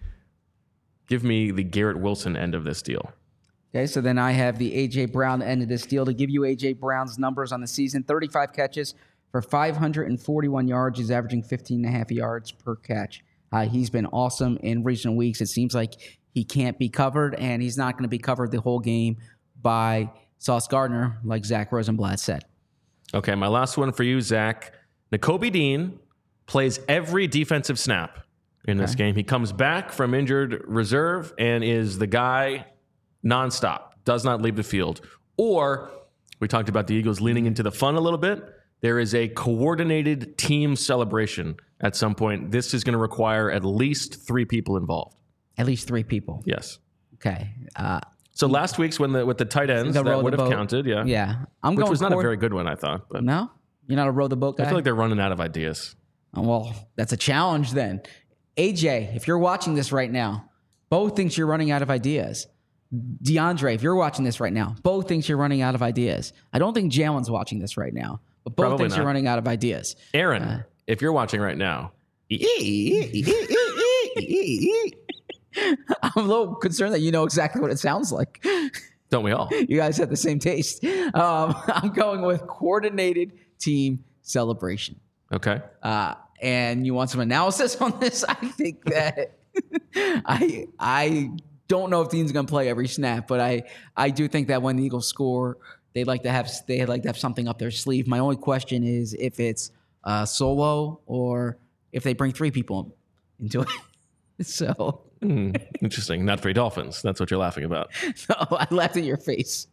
[1.09, 3.11] give me the Garrett Wilson end of this deal.
[3.74, 6.43] Okay, so then I have the AJ Brown end of this deal to give you
[6.43, 8.95] AJ Brown's numbers on the season 35 catches
[9.30, 10.99] for 541 yards.
[10.99, 13.22] He's averaging 15 and a half yards per catch.
[13.53, 15.41] Uh, he's been awesome in recent weeks.
[15.41, 18.61] It seems like he can't be covered, and he's not going to be covered the
[18.61, 19.16] whole game
[19.61, 22.45] by Sauce Gardner, like Zack Rosenblatt said.
[23.14, 24.72] Okay, my last one for you, Zach.
[25.12, 25.99] Nakobe Dean
[26.47, 28.18] plays every defensive snap
[28.66, 29.14] in this game.
[29.14, 32.66] He comes back from injured reserve and is the guy
[33.24, 35.01] nonstop, does not leave the field.
[35.39, 35.91] Or
[36.41, 38.43] we talked about the Eagles leaning into the fun a little bit.
[38.81, 42.51] There is a coordinated team celebration at some point.
[42.51, 45.16] This is going to require at least three people involved.
[45.59, 46.42] At least three people.
[46.46, 46.78] Yes.
[47.14, 47.50] Okay.
[47.76, 48.00] Uh,
[48.32, 50.52] So last week's when the with the tight ends The that would have boat.
[50.52, 51.44] counted, yeah, yeah.
[51.62, 53.09] I'm going which going was not a very good one, I thought.
[53.11, 53.50] But No?
[53.88, 54.64] You're not a row the boat guy?
[54.64, 55.96] I feel like they're running out of ideas.
[56.34, 58.02] Oh, Well, that's a challenge then.
[58.56, 60.50] AJ, if you're watching this right now,
[60.90, 62.46] Bo thinks you're running out of ideas.
[62.94, 66.32] DeAndre, if you're watching this right now, Bo thinks you're running out of ideas.
[66.52, 69.38] I don't think Jalen's watching this right now, but Bo Probably thinks you're running out
[69.38, 69.96] of ideas.
[70.14, 71.92] Aaron, if you're watching right now,
[76.03, 78.44] I'm a little concerned that you know exactly what it sounds like.
[79.11, 79.49] don't we all?
[79.53, 80.84] You guys have the same taste.
[80.84, 85.01] Um, I'm going with coordinated team celebration.
[85.32, 85.61] Okay.
[85.82, 89.38] uh, and you want some analysis on this, I think that
[89.96, 91.30] I I
[91.66, 93.64] don't know if Dean's going to play every snap, but I
[93.96, 95.59] I do think that when the Eagles score,
[95.94, 98.07] they like to have they like to have something up their sleeve.
[98.07, 99.70] My only question is if it's
[100.05, 101.59] uh, solo or
[101.92, 102.96] if they bring three people
[103.40, 104.46] into it.
[104.46, 106.25] so Hmm, interesting.
[106.25, 107.03] Not for Dolphins.
[107.03, 107.91] That's what you're laughing about.
[108.29, 109.66] no, I laughed at your face.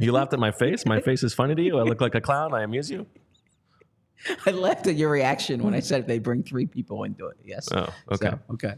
[0.00, 0.84] You laughed at my face.
[0.86, 1.78] My face is funny to you.
[1.78, 2.52] I look like a clown.
[2.52, 3.06] I amuse you.
[4.46, 7.36] I laughed at your reaction when I said they bring three people into it.
[7.44, 7.68] Yes.
[7.72, 8.30] Oh, okay.
[8.30, 8.74] So, okay.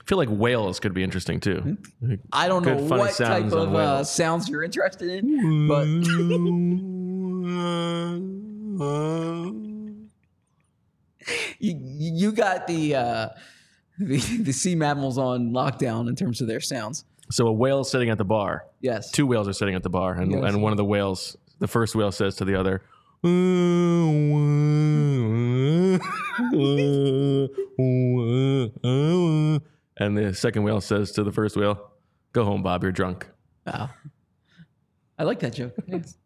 [0.00, 1.76] I feel like whales could be interesting too.
[2.32, 5.86] I don't Good, know what type of uh, sounds you're interested in, but
[11.58, 13.28] you, you got the, uh,
[13.98, 17.04] the the sea mammals on lockdown in terms of their sounds.
[17.30, 18.64] so a whale sitting at the bar.
[18.80, 19.10] Yes.
[19.10, 20.42] Two whales are sitting at the bar, and, Yes.
[20.44, 22.82] and one of the whales, the first whale says to the other,
[29.96, 31.92] and the second whale says to the first whale,
[32.32, 32.82] "Go home, Bob.
[32.82, 33.28] You're drunk."
[33.66, 33.90] Wow.
[35.18, 35.74] I like that joke.
[35.86, 36.16] Yes.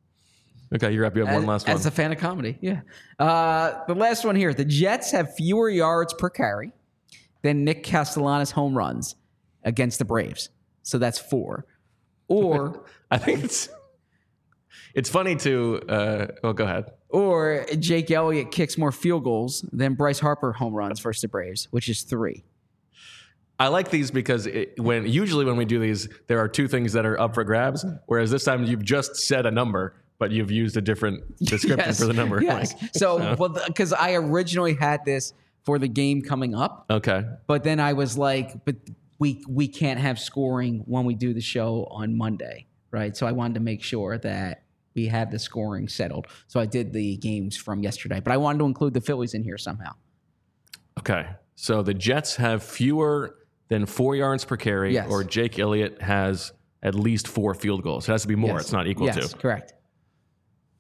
[0.75, 1.15] Okay, you're up.
[1.17, 1.77] You have one last one.
[1.77, 2.81] as a fan of comedy, yeah.
[3.19, 6.73] Uh, the last one here: the Jets have fewer yards per carry
[7.47, 9.15] than Nick Castellanos home runs
[9.63, 10.51] against the Braves.
[10.83, 11.65] So that's four.
[12.29, 13.69] Or I think it's
[14.95, 15.81] it's funny to.
[15.89, 16.91] Uh, well, go ahead.
[17.09, 21.69] or Jake Elliott kicks more field goals than Bryce Harper home runs versus the Braves,
[21.71, 22.45] which is three.
[23.59, 26.93] I like these because it, when usually when we do these, there are two things
[26.95, 27.87] that are up for grabs.
[28.07, 31.99] Whereas this time you've just said a number, but you've used a different description Yes.
[32.01, 32.43] for the number.
[32.43, 32.75] Yes.
[32.83, 35.33] Like, so, well, because I originally had this
[35.67, 37.25] for the game coming up, okay.
[37.47, 38.77] but then I was like, but
[39.19, 43.17] we we can't have scoring when we do the show on Monday, right?
[43.17, 44.63] So I wanted to make sure that
[44.95, 46.29] we had the scoring settled.
[46.47, 49.43] So I did the games from yesterday, but I wanted to include the Phillies in
[49.43, 49.93] here somehow.
[50.99, 51.27] Okay.
[51.57, 53.37] So the Jets have fewer
[53.69, 55.11] than four yards per carry, Yes.
[55.11, 56.53] or Jake Elliott has
[56.83, 58.09] at least four field goals.
[58.09, 58.53] It has to be more.
[58.53, 58.63] Yes.
[58.63, 59.75] It's not equal yes, to, correct.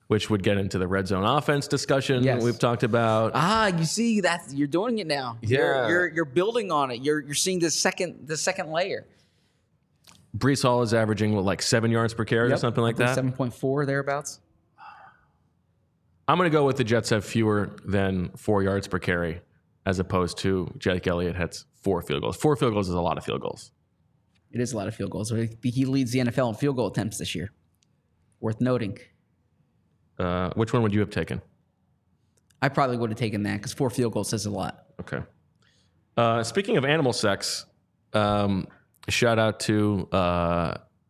[0.08, 2.40] Which would get into the red zone offense discussion Yes.
[2.42, 3.32] we've talked about.
[3.34, 5.36] Ah, you see that you're doing it now.
[5.42, 5.58] Yeah.
[5.58, 7.02] You're, you're you're building on it.
[7.02, 9.04] You're you're seeing the second the second layer.
[10.36, 13.14] Breece Hall is averaging what, like seven yards per carry or something like that.
[13.16, 14.38] Seven point four thereabouts.
[16.28, 19.40] I'm going to go with the Jets have fewer than four yards per carry,
[19.86, 22.36] as opposed to Jake Elliott has four field goals.
[22.36, 23.70] Four field goals is a lot of field goals.
[24.50, 25.32] It is a lot of field goals.
[25.62, 27.52] He leads the NFL in field goal attempts this year.
[28.40, 28.98] Worth noting.
[30.18, 31.40] Uh, which one would you have taken?
[32.62, 34.86] I probably would have taken that because four field goals says a lot.
[35.00, 35.20] Okay.
[36.16, 37.66] Uh, speaking of animal sex,
[38.14, 38.66] um,
[39.08, 40.16] shout out to uh,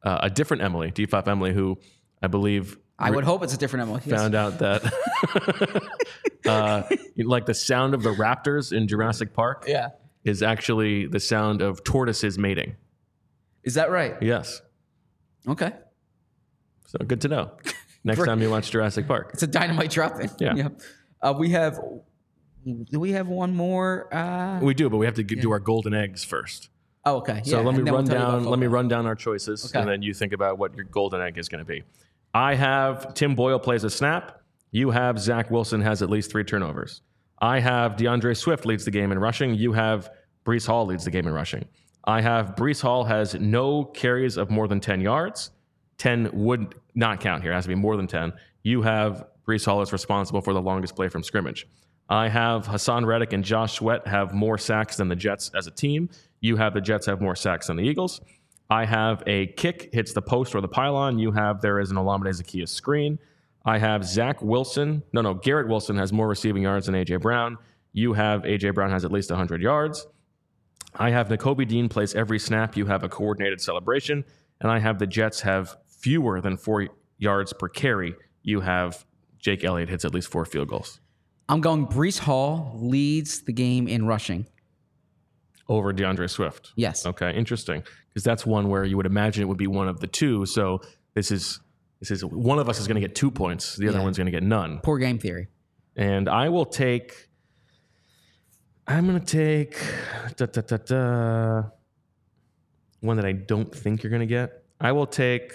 [0.02, 1.78] uh, a different Emily, D5 Emily, who
[2.22, 4.00] I believe I would hope it's a different Emily.
[4.07, 4.18] Yes.
[4.20, 5.90] found out that
[6.46, 6.82] uh,
[7.16, 9.90] like the sound of the raptors in Jurassic Park Yeah.
[10.24, 12.74] is actually the sound of tortoises mating.
[13.62, 14.14] Is that right?
[14.22, 14.62] Yes.
[15.46, 15.72] Okay.
[16.86, 17.52] So good to know.
[18.07, 18.26] Next Great.
[18.28, 19.30] time you watch Jurassic Park.
[19.34, 20.30] It's a dynamite drop in.
[20.38, 20.68] Yeah.
[21.20, 21.78] Uh, we have.
[22.90, 24.12] Do we have one more?
[24.14, 26.68] Uh, We do, but we have to get, do our golden eggs first.
[27.04, 27.42] oh, okay.
[27.44, 28.44] So Yeah, let me and then we'll run tell you about down.
[28.44, 29.80] Let me run down our choices, Okay.
[29.80, 31.82] and then you think about what your golden egg is going to be.
[32.32, 34.40] I have Tim Boyle plays a snap.
[34.70, 37.02] You have Zach Wilson has at least three turnovers.
[37.40, 39.54] I have DeAndre Swift leads the game in rushing.
[39.54, 40.11] You have
[40.44, 41.64] Breece Hall leads the game in rushing.
[42.04, 45.50] I have Breece Hall has no carries of more than 10 yards.
[45.99, 47.53] 10 would not count here.
[47.53, 48.32] It has to be more than 10.
[48.62, 51.66] You have Breece Hall is responsible for the longest play from scrimmage.
[52.09, 55.70] I have Haason Reddick and Josh Sweat have more sacks than the Jets as a
[55.70, 56.09] team.
[56.40, 58.20] You have the Jets have more sacks than the Eagles.
[58.70, 61.18] I have a kick hits the post or the pylon.
[61.18, 63.18] You have there is an Olamide Zaccheaus screen.
[63.64, 65.03] I have Zach Wilson.
[65.12, 67.59] No, no, Garrett Wilson has more receiving yards than AJ Brown.
[67.92, 70.07] You have AJ Brown has at least 100 yards.
[70.94, 72.76] I have Nakobe Dean plays every snap.
[72.76, 74.24] You have a coordinated celebration.
[74.61, 75.76] And I have the Jets have
[76.07, 76.86] fewer than four
[77.18, 78.14] yards per carry.
[78.44, 79.04] You have
[79.40, 81.00] Jake Elliott hits at least four field goals
[81.48, 81.86] I'm going.
[81.88, 84.46] Breece Hall leads the game in rushing.
[85.68, 86.72] over DeAndre Swift.
[86.76, 87.04] Yes.
[87.07, 87.82] Okay, interesting.
[88.09, 90.46] Because that's one where you would imagine it would be one of the two.
[90.46, 90.80] So
[91.14, 91.59] this is
[92.00, 93.74] this is one of us is going to get two points.
[93.76, 94.04] The other Yeah.
[94.04, 94.78] one's going to get none.
[94.84, 95.48] Poor game theory.
[95.96, 97.28] And I will take.
[98.86, 99.76] I'm going to take
[100.36, 101.62] da, da, da,
[103.00, 104.62] one that I don't think you're going to get.
[104.80, 105.52] I will take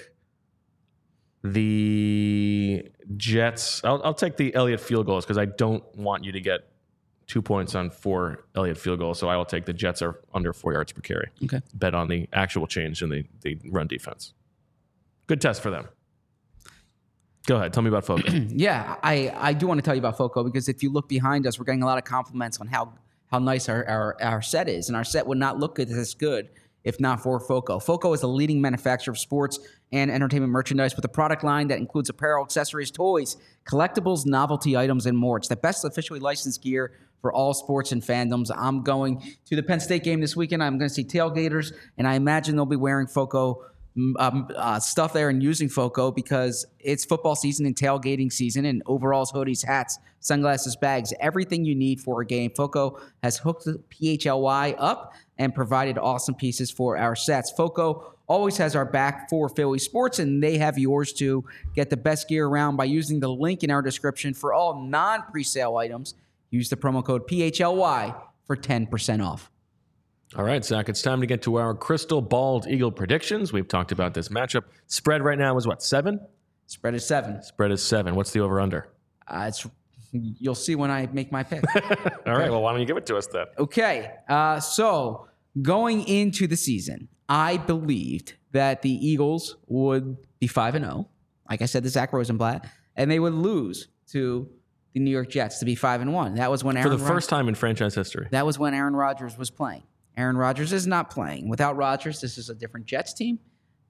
[1.43, 3.83] the Jets.
[3.83, 6.61] I'll, I'll take the Elliott field goals because I don't want you to get
[7.27, 9.19] two points on four Elliott field goals.
[9.19, 11.29] So I will take the Jets are under four yards per carry.
[11.43, 11.61] Okay.
[11.73, 14.33] Bet on the actual change in the, the run defense.
[15.27, 15.87] Good test for them.
[17.47, 17.73] Go ahead.
[17.73, 18.29] Tell me about Foco.
[18.49, 21.47] Yeah, I, I do want to tell you about Foco because if you look behind
[21.47, 22.93] us, we're getting a lot of compliments on how
[23.31, 24.89] how nice our, our, our set is.
[24.89, 26.49] And our set would not look this good
[26.83, 27.79] if not for Foco.
[27.79, 29.59] Foco is a leading manufacturer of sports
[29.91, 35.05] and entertainment merchandise with a product line that includes apparel, accessories, toys, collectibles, novelty items,
[35.05, 35.37] and more.
[35.37, 38.49] It's the best officially licensed gear for all sports and fandoms.
[38.55, 40.63] I'm going to the Penn State game this weekend.
[40.63, 43.65] I'm going to see tailgaters, and I imagine they'll be wearing Foco
[44.19, 48.81] um, uh, stuff there and using Foco because it's football season and tailgating season and
[48.85, 52.51] overalls, hoodies, hats, sunglasses, bags, everything you need for a game.
[52.55, 57.51] Foco has hooked the PHLY up and provided awesome pieces for our sets.
[57.51, 61.43] Foco always has our back for Philly sports and they have yours too.
[61.75, 65.23] Get the best gear around by using the link in our description for all non
[65.33, 66.15] presale items.
[66.49, 68.15] Use the promo code PHLY
[68.45, 69.51] for 10% off.
[70.37, 73.51] All right, Zach, it's time to get to our crystal bald eagle predictions.
[73.51, 74.63] We've talked about this matchup.
[74.87, 76.21] Spread right now is what, seven?
[76.67, 77.43] Spread is seven.
[77.43, 78.15] Spread is seven.
[78.15, 78.87] What's the over under?
[79.27, 79.67] Uh, it's
[80.13, 81.63] you'll see when I make my pick.
[82.25, 83.45] All right, well, why don't you give it to us then?
[83.59, 85.27] okay, uh, so
[85.61, 91.09] going into the season, I believed that the Eagles would be five and zero.
[91.49, 92.65] Like I said, to Zack Rosenblatt,
[92.95, 94.49] and they would lose to
[94.93, 96.35] the New York Jets to be five and one.
[96.35, 98.27] That was when Aaron For the Rod- first time in franchise history.
[98.31, 99.83] that was when Aaron Rodgers was playing.
[100.21, 101.49] Aaron Rodgers is not playing.
[101.49, 103.39] Without Rodgers, this is a different Jets team.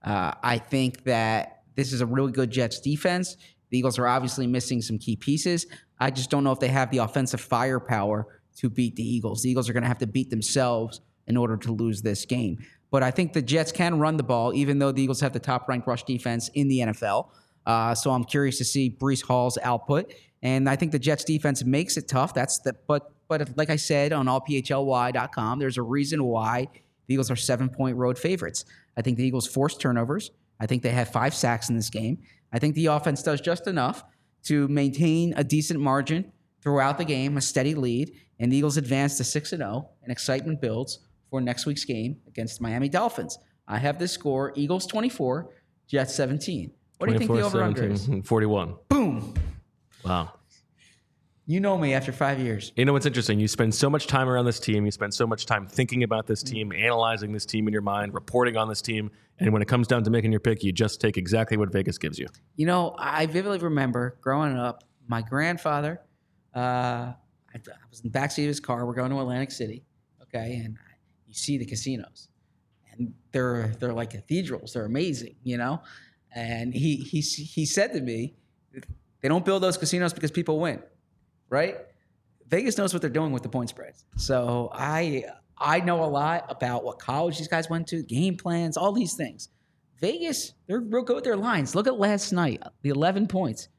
[0.03, 3.37] Uh, I think that this is a really good Jets defense.
[3.69, 5.67] The Eagles are obviously missing some key pieces.
[5.99, 9.43] I just don't know if they have the offensive firepower to beat the Eagles.
[9.43, 12.57] The Eagles are going to have to beat themselves in order to lose this game.
[12.89, 15.39] But I think the Jets can run the ball, even though the Eagles have the
[15.39, 17.29] top ranked rush defense in the NFL.
[17.65, 20.13] Uh, so I'm curious to see Breece Hall's output.
[20.41, 22.33] And I think the Jets defense makes it tough.
[22.33, 26.67] That's the but but like I said on allphly.com, there's a reason why
[27.07, 28.65] the Eagles are seven point road favorites.
[28.97, 30.31] I think the Eagles force turnovers.
[30.59, 32.19] I think they have five sacks in this game.
[32.51, 34.03] I think the offense does just enough
[34.43, 36.29] to maintain a decent margin
[36.61, 40.59] throughout the game, a steady lead, and the Eagles advance to 6 0, and excitement
[40.59, 43.39] builds for next week's game against the Miami Dolphins.
[43.65, 45.53] I have this score: Eagles 24,
[45.87, 46.69] Jets 17.
[46.97, 48.09] What do you think the over under is?
[48.25, 48.75] 41.
[48.89, 49.33] Boom.
[50.03, 50.33] Wow.
[51.51, 52.71] You know me after five years.
[52.77, 53.37] You know what's interesting?
[53.37, 54.85] You spend so much time around this team.
[54.85, 58.13] You spend so much time thinking about this team, analyzing this team in your mind,
[58.13, 59.11] reporting on this team.
[59.37, 61.97] And when it comes down to making your pick, you just take exactly what Vegas
[61.97, 62.27] gives you.
[62.55, 65.99] You know, I vividly remember growing up, my grandfather,
[66.55, 67.15] uh, I,
[67.53, 68.85] I was in the backseat of his car.
[68.85, 69.83] We're going to Atlantic City,
[70.21, 70.77] okay, and
[71.27, 72.29] you see the casinos,
[72.93, 74.71] and they're they're like cathedrals.
[74.71, 75.81] They're amazing, you know.
[76.33, 78.35] And he he he said to me,
[79.19, 80.81] they don't build those casinos because people win,
[81.51, 81.75] right?
[82.47, 84.03] Vegas knows what they're doing with the point spreads.
[84.17, 85.25] So I
[85.57, 89.13] I know a lot about what college these guys went to, game plans, all these
[89.13, 89.49] things.
[89.99, 91.75] Vegas, they're real good with their lines.
[91.75, 93.69] Look at last night, the 11 points.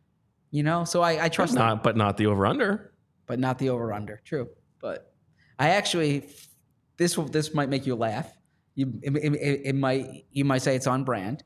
[0.53, 2.93] You know, so I, I trust them, Not, but not the over under.
[3.27, 4.21] but not the over under.
[4.25, 4.49] True,
[4.81, 5.13] but
[5.59, 6.29] I actually
[6.99, 8.31] this will this might make you laugh.
[8.75, 11.43] You it, it, it might you might say it's on brand.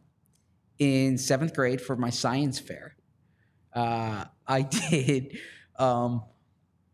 [0.78, 2.96] In seventh grade for my science fair,
[3.72, 5.38] uh, I did
[5.78, 6.22] um,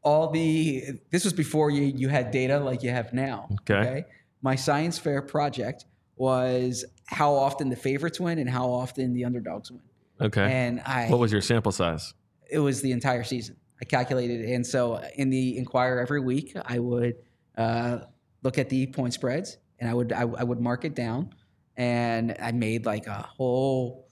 [0.02, 1.00] all the.
[1.10, 3.48] This was before you you had data like you have now.
[3.68, 4.04] Okay.
[4.42, 5.84] My science fair project
[6.16, 9.82] was how often the favorites win and how often the underdogs win.
[10.20, 10.52] Okay.
[10.52, 12.14] And I what was your sample size?
[12.52, 13.56] it was the entire season.
[13.80, 14.52] I calculated, it.
[14.52, 17.16] and so in the Inquirer every week, I would
[17.56, 18.00] uh,
[18.42, 21.34] look at the point spreads, and I would I, I would mark it down,
[21.76, 24.06] and I made like a whole,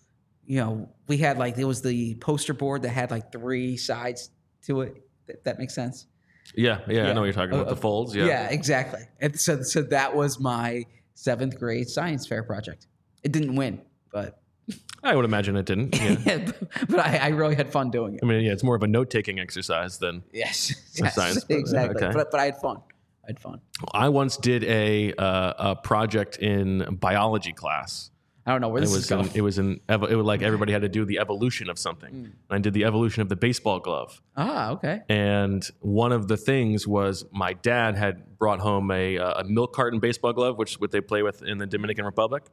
[0.45, 4.31] you know, we had like it was the poster board that had like three sides
[4.67, 5.03] to it.
[5.27, 6.07] That, that makes sense.
[6.55, 7.67] Yeah, yeah, I know what you're talking about.
[7.69, 8.15] Uh, the folds.
[8.15, 8.27] Yeah.
[8.27, 9.03] Yeah, exactly.
[9.21, 10.85] And so so that was my
[11.15, 12.87] seventh grade science fair project.
[13.23, 13.83] It didn't win,
[14.13, 14.41] but
[15.03, 15.95] I would imagine it didn't.
[16.01, 16.51] Yeah.
[16.89, 18.21] but I, I really had fun doing it.
[18.23, 22.03] I mean, yeah, it's more of a note taking exercise than Yes, yes science- exactly.
[22.05, 22.13] okay.
[22.15, 22.79] But, but I had fun.
[23.25, 23.61] I had fun.
[23.93, 28.10] I once did a uh, a project in biology class.
[28.47, 29.27] I don't know where It this is was going.
[29.27, 32.11] in, it was in it was like everybody had to do the evolution of something.
[32.13, 32.25] Mm.
[32.25, 34.21] And I did the evolution of the baseball glove.
[34.37, 35.03] ah, okay.
[35.09, 39.75] And one of the things was my dad had brought home a, uh, a milk
[39.75, 42.45] carton baseball glove, which is what they play with in the Dominican Republic.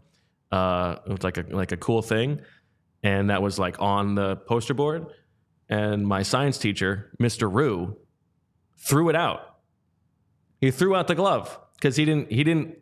[0.52, 2.42] Uh, it was like a like a cool thing,
[3.04, 5.06] and that was like on the poster board.
[5.70, 7.52] And my science teacher, Mr.
[7.52, 7.98] Rue,
[8.78, 9.58] threw it out.
[10.62, 12.78] He threw out the glove because he didn't he didn't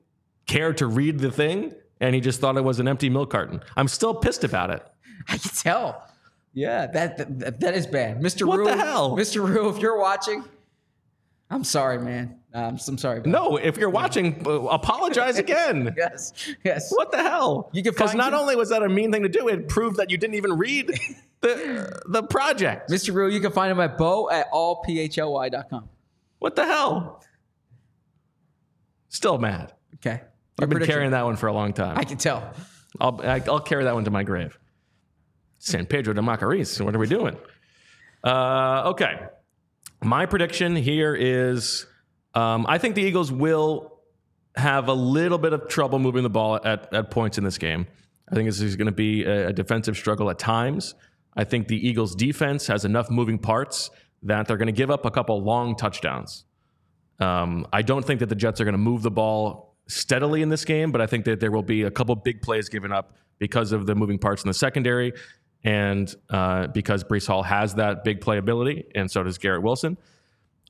[0.48, 3.62] care to read the thing, and he just thought it was an empty milk carton.
[3.76, 4.86] I'm still pissed about it.
[5.30, 6.08] I can tell.
[6.54, 8.48] Yeah, that that, that is bad, Mr.
[8.48, 8.66] What Rue.
[8.66, 9.18] the hell?
[9.18, 9.46] Mr.
[9.48, 9.70] Rue?
[9.70, 10.44] If you're watching,
[11.50, 12.40] I'm sorry, man.
[12.54, 13.22] Um, I'm sorry.
[13.26, 15.94] No, if you're watching, uh, apologize again.
[15.98, 16.32] Yes.
[16.64, 16.90] Yes.
[16.94, 17.70] What the hell?
[17.74, 19.98] You can because not him- only was that a mean thing to do, it proved
[19.98, 20.88] that you didn't even read
[21.42, 22.90] the the project.
[22.90, 23.14] Mr.
[23.14, 25.90] Rue, you can find him at bo at allphly.com.
[26.40, 27.22] What the hell?
[29.10, 29.74] Still mad.
[29.96, 30.22] Okay.
[30.62, 30.94] I've been prediction.
[30.94, 31.98] carrying that one for a long time.
[31.98, 32.54] I can tell.
[33.00, 34.58] I'll I, I'll carry that one to my grave.
[35.60, 36.80] San Pedro de Macorís.
[36.84, 37.36] What are we doing?
[38.24, 39.20] Uh, okay.
[40.04, 41.86] My prediction here is
[42.34, 44.00] um, I think the Eagles will
[44.56, 47.88] have a little bit of trouble moving the ball at, at points in this game.
[48.32, 50.96] I think this is going to be a, a defensive struggle at times.
[51.36, 53.90] I think the Eagles' defense has enough moving parts
[54.24, 56.46] that they're going to give up a couple long touchdowns.
[57.20, 60.50] Um, I don't think that the Jets are going to move the ball steadily in
[60.50, 63.16] this game, but I think that there will be a couple big plays given up
[63.40, 65.14] because of the moving parts in the secondary
[65.64, 69.98] and uh, because Breece Hall has that big playability, and so does Garrett Wilson.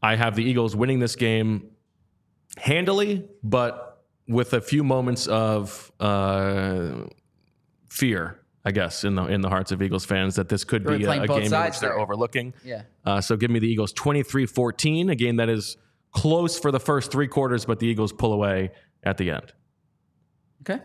[0.01, 1.71] I have the Eagles winning this game
[2.57, 7.05] handily, but with a few moments of uh,
[7.89, 10.97] fear, I guess, in the in the hearts of Eagles fans that this could We're
[10.97, 11.99] be a, a game in which they're there.
[11.99, 12.53] overlooking.
[12.63, 12.83] Yeah.
[13.03, 15.75] Uh, so give me the Eagles 23 14, a game that is
[16.11, 18.71] close for the first three quarters, but the Eagles pull away
[19.05, 19.53] at the end.
[20.61, 20.83] Okay.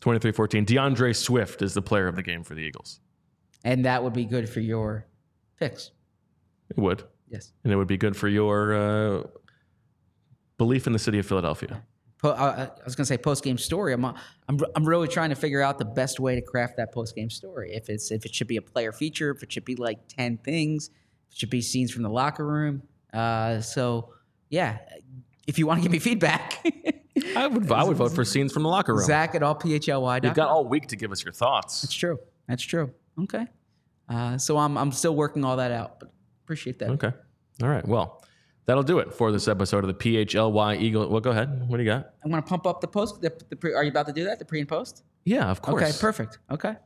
[0.00, 0.64] 23 14.
[0.64, 3.00] D'Andre Swift is the player of the game for the Eagles.
[3.64, 5.06] And that would be good for your
[5.58, 5.90] picks.
[6.70, 7.04] It would.
[7.28, 7.52] Yes.
[7.64, 9.22] And it would be good for your uh,
[10.56, 11.82] belief in the city of Philadelphia.
[12.18, 13.92] Po- uh, I was going to say post game story.
[13.92, 17.14] I'm, I'm I'm really trying to figure out the best way to craft that post
[17.14, 17.72] game story.
[17.72, 20.36] If it's if it should be a player feature, if it should be like ten
[20.38, 20.90] things,
[21.28, 22.82] if it should be scenes from the locker room.
[23.12, 24.12] Uh, so
[24.50, 24.78] yeah,
[25.46, 26.62] if you want to give me feedback,
[27.36, 29.04] I would I would vote for scenes from the locker room.
[29.04, 30.24] Zach at all allphly.
[30.24, 31.82] You've got all week to give us your thoughts.
[31.82, 32.18] That's true.
[32.48, 32.92] That's true.
[33.22, 33.46] Okay.
[34.08, 36.12] Uh, so I'm I'm still working all that out, but
[36.44, 36.90] appreciate that.
[36.90, 37.12] Okay.
[37.62, 37.86] All right.
[37.86, 38.24] Well,
[38.66, 41.08] that'll do it for this episode of the PHLY Eagle.
[41.08, 41.68] Well, go ahead.
[41.68, 42.14] What do you got?
[42.24, 43.20] I'm gonna pump up the post.
[43.20, 44.38] The, the pre, are you about to do that?
[44.38, 45.04] The pre and post?
[45.24, 45.82] Yeah, of course.
[45.82, 45.92] Okay.
[46.00, 46.38] Perfect.
[46.50, 46.76] Okay.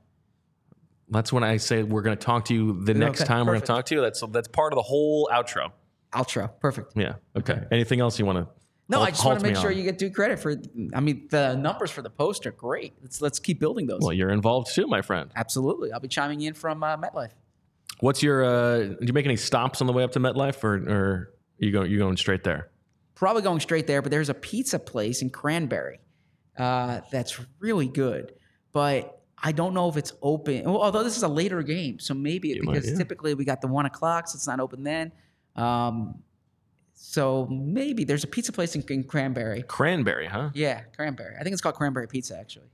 [1.08, 3.52] That's when I say we're going to talk to you the next Okay, time we're
[3.52, 4.00] going to talk to you.
[4.00, 5.70] That's that's part of the whole outro.
[6.12, 6.50] Outro.
[6.60, 6.94] Perfect.
[6.96, 7.14] Yeah.
[7.36, 7.60] Okay.
[7.70, 8.48] Anything else you want to
[8.88, 9.76] No, Halt- I just want to make sure on.
[9.76, 10.56] you get due credit for.
[10.94, 12.92] I mean, the numbers for the post are great.
[13.00, 14.00] Let's let's keep building those.
[14.02, 15.30] Well, you're involved too, my friend.
[15.34, 17.30] Absolutely, I'll be chiming in from uh, MetLife.
[18.00, 18.44] What's your?
[18.44, 21.72] Uh, did you make any stops on the way up to MetLife, or, or you
[21.72, 22.68] go you going straight there?
[23.14, 25.98] Probably going straight there, but there's a pizza place in Cranbury
[26.58, 28.34] uh, that's really good.
[28.72, 30.66] But I don't know if it's open.
[30.66, 32.98] Although this is a later game, so maybe it, might, because yeah.
[32.98, 35.12] typically we got the one o'clock, so it's not open then.
[35.56, 36.22] Um,
[36.94, 39.66] so maybe there's a pizza place in, in Cranbury.
[39.66, 40.50] Cranbury, huh?
[40.54, 41.36] Yeah, Cranbury.
[41.38, 42.68] I think it's called Cranbury Pizza actually.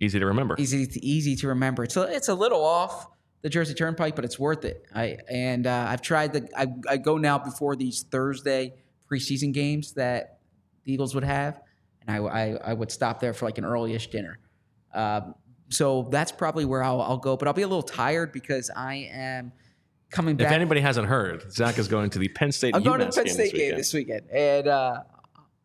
[0.00, 0.56] Easy to remember.
[0.58, 1.86] easy to, easy to remember.
[1.86, 3.08] So it's a little off
[3.42, 4.84] the Jersey Turnpike, but it's worth it.
[4.94, 8.74] I and uh, I've tried the I, I go now before these Thursday
[9.10, 10.38] preseason games that
[10.84, 11.60] the Eagles would have,
[12.00, 14.38] and I I, I would stop there for like an early-ish dinner.
[14.94, 15.34] Um,
[15.68, 19.08] so that's probably where I'll, I'll go, but I'll be a little tired because I
[19.12, 19.52] am
[20.12, 20.48] coming back.
[20.48, 22.76] If anybody hasn't heard, Zach is going to the Penn State.
[22.76, 23.78] I'm going to the Penn game State this game weekend.
[23.78, 25.00] this weekend, and uh,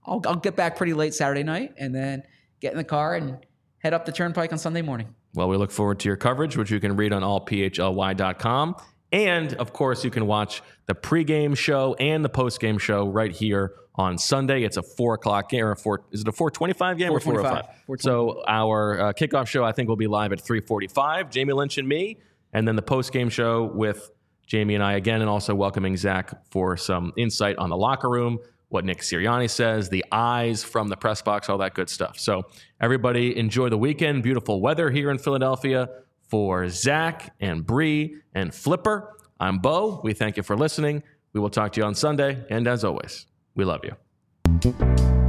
[0.06, 2.24] I'll I'll get back pretty late Saturday night, and then
[2.60, 3.38] get in the car and
[3.80, 5.14] head up the Turnpike on Sunday morning.
[5.34, 8.76] Well, we look forward to your coverage, which you can read on allphly.com.
[9.12, 13.74] And of course, you can watch the pregame show and the postgame show right here
[13.96, 14.64] on Sunday.
[14.64, 16.04] It's a four o'clock game or a four.
[16.12, 17.40] Is it a four twenty-five game or four 4:25?
[17.40, 18.02] oh five?
[18.02, 21.30] So our uh, kickoff show, I think, will be live at three forty-five.
[21.30, 22.18] Jamie Lynch and me,
[22.52, 24.12] and then the postgame show with
[24.48, 28.40] Jamie and I again, and also welcoming Zach for some insight on the locker room,
[28.70, 32.18] what Nick Sirianni says, the eyes from the press box, all that good stuff.
[32.18, 32.44] So
[32.82, 34.24] everybody enjoy the weekend.
[34.24, 35.90] Beautiful weather here in Philadelphia.
[36.30, 40.02] For Zach and Bree and Flipper, I'm Bo.
[40.04, 41.04] We thank you for listening.
[41.32, 45.27] We will talk to you on Sunday, and as always, we love you.